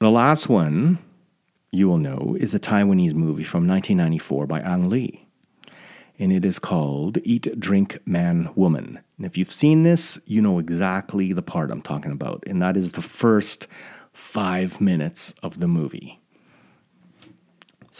The 0.00 0.10
last 0.10 0.48
one 0.48 0.98
you 1.72 1.88
will 1.88 1.98
know 1.98 2.36
is 2.38 2.54
a 2.54 2.60
Taiwanese 2.60 3.14
movie 3.14 3.44
from 3.44 3.66
1994 3.66 4.46
by 4.46 4.60
Ang 4.60 4.88
Lee. 4.88 5.26
And 6.18 6.32
it 6.32 6.44
is 6.44 6.58
called 6.58 7.18
Eat, 7.22 7.58
Drink, 7.58 7.98
Man, 8.04 8.50
Woman. 8.54 9.00
And 9.16 9.26
if 9.26 9.38
you've 9.38 9.52
seen 9.52 9.84
this, 9.84 10.18
you 10.26 10.42
know 10.42 10.58
exactly 10.58 11.32
the 11.32 11.42
part 11.42 11.70
I'm 11.70 11.80
talking 11.80 12.12
about. 12.12 12.42
And 12.46 12.60
that 12.60 12.76
is 12.76 12.92
the 12.92 13.02
first 13.02 13.66
five 14.12 14.80
minutes 14.80 15.32
of 15.42 15.60
the 15.60 15.68
movie. 15.68 16.20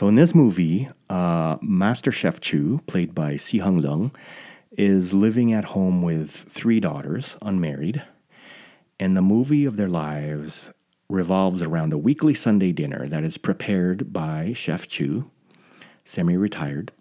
So 0.01 0.09
in 0.09 0.14
this 0.14 0.34
movie, 0.34 0.88
uh, 1.11 1.59
Master 1.61 2.11
Chef 2.11 2.40
Chu, 2.40 2.80
played 2.86 3.14
by 3.14 3.34
Sihung 3.34 3.84
Lung, 3.84 4.12
is 4.72 5.12
living 5.12 5.53
at 5.53 5.66
home 5.76 6.01
with 6.01 6.30
three 6.30 6.80
daughters, 6.80 7.36
unmarried, 7.42 8.03
and 8.98 9.14
the 9.14 9.20
movie 9.20 9.66
of 9.66 9.76
their 9.76 9.90
lives 9.90 10.72
revolves 11.11 11.61
around 11.61 11.92
a 11.92 11.98
weekly 11.98 12.32
Sunday 12.32 12.72
dinner 12.72 13.07
that 13.09 13.24
is 13.24 13.36
prepared 13.36 14.11
by 14.11 14.55
Chef 14.55 14.88
Chu, 14.88 15.30
semi 16.07 16.34
retired, 16.34 16.92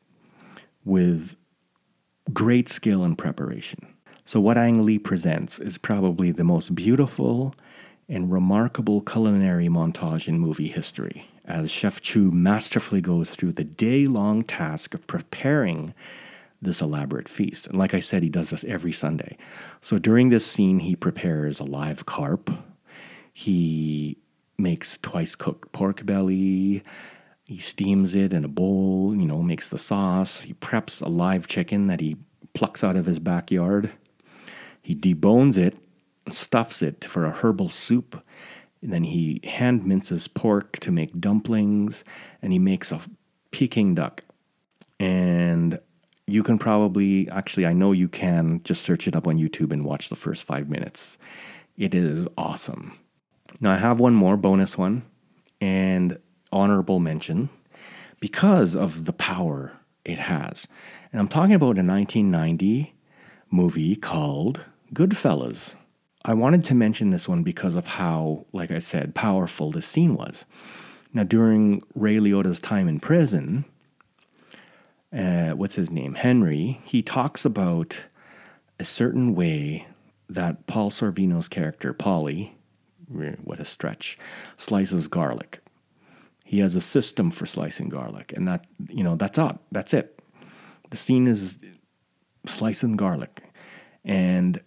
with 0.84 1.38
great 2.34 2.68
skill 2.68 3.06
and 3.06 3.18
preparation. 3.18 3.96
So, 4.26 4.42
what 4.42 4.58
Ang 4.58 4.86
Lee 4.86 5.00
presents 5.00 5.58
is 5.58 5.78
probably 5.78 6.32
the 6.32 6.44
most 6.44 6.76
beautiful 6.76 7.56
and 8.10 8.30
remarkable 8.30 9.00
culinary 9.00 9.70
montage 9.70 10.28
in 10.28 10.38
movie 10.38 10.68
history 10.68 11.30
as 11.50 11.72
Chef 11.72 12.02
Chu 12.02 12.32
masterfully 12.32 13.02
goes 13.02 13.32
through 13.32 13.54
the 13.54 13.64
day 13.64 14.08
long 14.08 14.44
task 14.44 14.94
of 14.94 15.06
preparing 15.08 15.94
this 16.62 16.82
elaborate 16.82 17.30
feast. 17.30 17.68
And 17.68 17.78
like 17.78 17.94
I 17.94 18.00
said, 18.00 18.22
he 18.22 18.30
does 18.30 18.52
this 18.52 18.64
every 18.66 18.92
Sunday. 18.92 19.38
So 19.82 19.98
during 19.98 20.30
this 20.30 20.46
scene, 20.46 20.80
he 20.80 20.96
prepares 20.96 21.60
a 21.60 21.64
live 21.64 22.06
carp, 22.06 22.52
he 23.34 24.18
makes 24.58 24.98
twice 25.02 25.36
cooked 25.36 25.72
pork 25.72 26.06
belly. 26.06 26.84
He 27.46 27.58
steams 27.58 28.14
it 28.14 28.34
in 28.34 28.46
a 28.46 28.50
bowl, 28.50 29.16
you 29.16 29.26
know, 29.26 29.42
makes 29.42 29.70
the 29.70 29.78
sauce. 29.78 30.42
He 30.42 30.54
preps 30.54 31.02
a 31.02 31.08
live 31.10 31.48
chicken 31.48 31.88
that 31.88 32.02
he 32.02 32.18
plucks 32.54 32.84
out 32.84 32.96
of 32.96 33.06
his 33.06 33.18
backyard. 33.18 33.92
He 34.82 34.94
debones 34.94 35.58
it, 35.58 35.78
stuffs 36.30 36.82
it 36.82 37.06
for 37.06 37.26
a 37.26 37.32
herbal 37.32 37.70
soup, 37.70 38.24
and 38.82 38.94
then 38.94 39.04
he 39.04 39.42
hand 39.44 39.86
minces 39.86 40.28
pork 40.28 40.80
to 40.80 40.92
make 40.92 41.20
dumplings, 41.20 42.04
and 42.42 42.54
he 42.54 42.60
makes 42.60 42.92
a 42.92 43.02
Peking 43.52 43.96
duck. 43.96 44.24
And 45.00 45.80
you 46.28 46.44
can 46.44 46.60
probably, 46.60 47.28
actually, 47.30 47.66
I 47.66 47.74
know 47.74 47.92
you 47.92 48.08
can 48.08 48.62
just 48.64 48.84
search 48.84 49.08
it 49.08 49.16
up 49.16 49.28
on 49.28 49.38
YouTube 49.38 49.72
and 49.72 49.84
watch 49.84 50.10
the 50.10 50.16
first 50.16 50.44
five 50.44 50.70
minutes. 50.70 51.18
It 51.78 51.96
is 51.96 52.28
awesome. 52.38 52.98
Now, 53.60 53.74
I 53.74 53.78
have 53.78 54.00
one 54.00 54.14
more 54.14 54.38
bonus 54.38 54.78
one 54.78 55.04
and 55.60 56.18
honorable 56.52 57.00
mention 57.00 57.50
because 58.20 58.76
of 58.76 59.06
the 59.06 59.14
power 59.14 59.74
it 60.06 60.20
has. 60.20 60.68
And 61.12 61.20
I'm 61.20 61.28
talking 61.28 61.56
about 61.56 61.78
a 61.78 61.84
1990 61.84 62.94
movie 63.50 63.96
called 63.96 64.64
Goodfellas. 64.94 65.76
I 66.26 66.34
wanted 66.34 66.64
to 66.66 66.76
mention 66.76 67.12
this 67.12 67.28
one 67.28 67.44
because 67.44 67.76
of 67.76 67.88
how, 67.88 68.46
like 68.52 68.72
I 68.72 68.80
said, 68.80 69.16
powerful 69.16 69.72
this 69.72 69.88
scene 69.88 70.16
was. 70.16 70.46
Now, 71.14 71.24
during 71.24 71.82
Ray 71.96 72.18
Liotta's 72.18 72.60
time 72.60 72.88
in 72.88 73.00
prison, 73.00 73.66
uh, 75.16 75.52
what's 75.52 75.76
his 75.76 75.90
name? 75.90 76.16
Henry, 76.16 76.82
he 76.84 77.02
talks 77.02 77.46
about 77.46 77.98
a 78.80 78.86
certain 78.86 79.34
way 79.34 79.88
that 80.30 80.68
Paul 80.68 80.92
Sorvino's 80.92 81.48
character, 81.48 81.94
Paulie, 81.94 82.52
what 83.08 83.60
a 83.60 83.66
stretch, 83.66 84.18
slices 84.58 85.08
garlic. 85.08 85.62
He 86.44 86.60
has 86.60 86.76
a 86.76 86.82
system 86.82 87.32
for 87.32 87.46
slicing 87.46 87.90
garlic, 87.90 88.34
and 88.36 88.48
that, 88.48 88.66
you 88.88 89.04
know, 89.04 89.16
that's 89.16 89.40
up. 89.40 89.64
That's 89.72 89.94
it. 89.94 90.22
The 90.90 90.98
scene 90.98 91.28
is 91.28 91.60
slicing 92.46 92.96
garlic. 92.96 93.44
And 94.04 94.62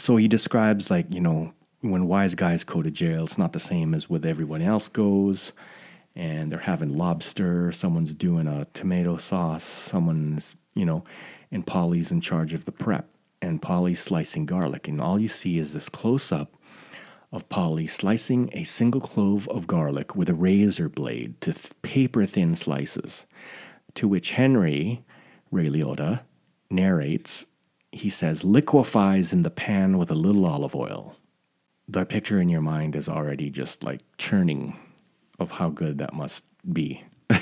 so 0.00 0.16
he 0.16 0.28
describes, 0.28 0.90
like, 0.90 1.12
you 1.12 1.20
know, 1.20 1.52
when 1.80 2.08
wise 2.08 2.34
guys 2.34 2.64
go 2.64 2.82
to 2.82 2.90
jail, 2.90 3.24
it's 3.24 3.38
not 3.38 3.52
the 3.52 3.60
same 3.60 3.94
as 3.94 4.08
with 4.08 4.24
everyone 4.24 4.62
else 4.62 4.88
goes. 4.88 5.52
And 6.16 6.50
they're 6.50 6.58
having 6.58 6.96
lobster, 6.96 7.72
someone's 7.72 8.14
doing 8.14 8.46
a 8.46 8.66
tomato 8.74 9.16
sauce, 9.16 9.64
someone's, 9.64 10.56
you 10.74 10.84
know, 10.84 11.04
and 11.52 11.66
Paulie's 11.66 12.10
in 12.10 12.20
charge 12.20 12.52
of 12.52 12.64
the 12.64 12.72
prep 12.72 13.08
and 13.40 13.62
Paulie's 13.62 14.00
slicing 14.00 14.44
garlic. 14.44 14.88
And 14.88 15.00
all 15.00 15.18
you 15.18 15.28
see 15.28 15.58
is 15.58 15.72
this 15.72 15.88
close 15.88 16.32
up 16.32 16.56
of 17.32 17.48
Paulie 17.48 17.88
slicing 17.88 18.50
a 18.52 18.64
single 18.64 19.00
clove 19.00 19.48
of 19.48 19.66
garlic 19.66 20.16
with 20.16 20.28
a 20.28 20.34
razor 20.34 20.88
blade 20.88 21.40
to 21.42 21.52
th- 21.52 21.70
paper 21.82 22.26
thin 22.26 22.54
slices. 22.54 23.24
To 23.94 24.08
which 24.08 24.32
Henry, 24.32 25.04
Ray 25.50 25.66
Liotta, 25.66 26.22
narrates, 26.70 27.46
he 27.92 28.10
says, 28.10 28.44
liquefies 28.44 29.32
in 29.32 29.42
the 29.42 29.50
pan 29.50 29.98
with 29.98 30.10
a 30.10 30.14
little 30.14 30.46
olive 30.46 30.74
oil. 30.74 31.16
The 31.88 32.04
picture 32.04 32.40
in 32.40 32.48
your 32.48 32.60
mind 32.60 32.94
is 32.94 33.08
already 33.08 33.50
just 33.50 33.82
like 33.82 34.00
churning 34.16 34.78
of 35.38 35.52
how 35.52 35.70
good 35.70 35.98
that 35.98 36.14
must 36.14 36.44
be. 36.72 37.02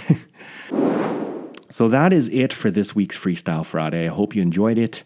so 1.68 1.88
that 1.88 2.12
is 2.12 2.28
it 2.28 2.52
for 2.52 2.70
this 2.70 2.94
week's 2.94 3.18
Freestyle 3.18 3.66
Friday. 3.66 4.06
I 4.06 4.12
hope 4.12 4.34
you 4.34 4.40
enjoyed 4.40 4.78
it. 4.78 5.04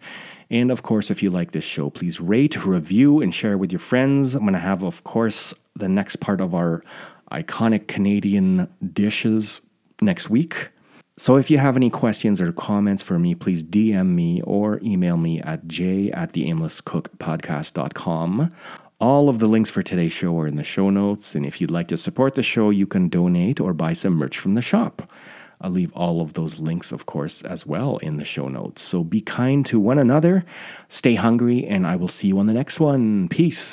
And 0.49 0.71
of 0.71 0.83
course, 0.83 1.11
if 1.11 1.23
you 1.23 1.31
like 1.31 1.53
this 1.53 1.65
show, 1.65 1.91
please 1.91 2.21
rate, 2.21 2.65
review, 2.65 3.21
and 3.21 3.35
share 3.35 3.57
with 3.57 3.73
your 3.73 3.79
friends. 3.79 4.35
I'm 4.35 4.43
going 4.43 4.53
to 4.53 4.59
have, 4.61 4.83
of 4.83 5.03
course, 5.03 5.55
the 5.75 5.89
next 5.89 6.21
part 6.21 6.41
of 6.41 6.55
our 6.55 6.85
iconic 7.33 7.89
Canadian 7.89 8.69
dishes 8.93 9.63
next 10.01 10.29
week. 10.29 10.69
So 11.23 11.37
if 11.37 11.53
you 11.53 11.59
have 11.59 11.77
any 11.77 11.89
questions 11.89 12.41
or 12.41 12.51
comments 12.51 13.01
for 13.01 13.17
me, 13.17 13.37
please 13.37 13.63
DM 13.63 14.09
me 14.09 14.43
or 14.43 14.81
email 14.83 15.17
me 15.17 15.41
at 15.41 15.69
j 15.69 16.11
at 16.11 16.33
the 16.33 16.51
aimlesscookpodcast.com. 16.51 18.53
All 19.01 19.29
of 19.29 19.39
the 19.39 19.47
links 19.47 19.71
for 19.71 19.85
today's 19.85 20.11
show 20.11 20.37
are 20.41 20.49
in 20.49 20.57
the 20.57 20.65
show 20.65 20.91
notes. 20.91 21.37
And 21.37 21.47
if 21.47 21.61
you'd 21.61 21.71
like 21.71 21.87
to 21.89 21.97
support 21.97 22.35
the 22.35 22.43
show, 22.43 22.71
you 22.71 22.89
can 22.89 23.09
donate 23.09 23.61
or 23.61 23.73
buy 23.73 23.93
some 23.93 24.15
merch 24.15 24.37
from 24.37 24.55
the 24.55 24.63
shop. 24.63 25.13
I'll 25.61 25.71
leave 25.71 25.93
all 25.93 26.23
of 26.23 26.35
those 26.35 26.59
links, 26.59 26.91
of 26.91 27.07
course, 27.07 27.41
as 27.43 27.65
well 27.65 27.99
in 27.99 28.17
the 28.17 28.25
show 28.25 28.49
notes. 28.49 28.83
So 28.83 29.05
be 29.05 29.21
kind 29.21 29.65
to 29.67 29.79
one 29.79 30.01
another, 30.01 30.45
stay 30.89 31.15
hungry, 31.15 31.65
and 31.65 31.87
I 31.87 31.95
will 31.95 32.09
see 32.09 32.27
you 32.27 32.41
on 32.41 32.47
the 32.47 32.53
next 32.53 32.81
one. 32.81 33.29
Peace. 33.29 33.71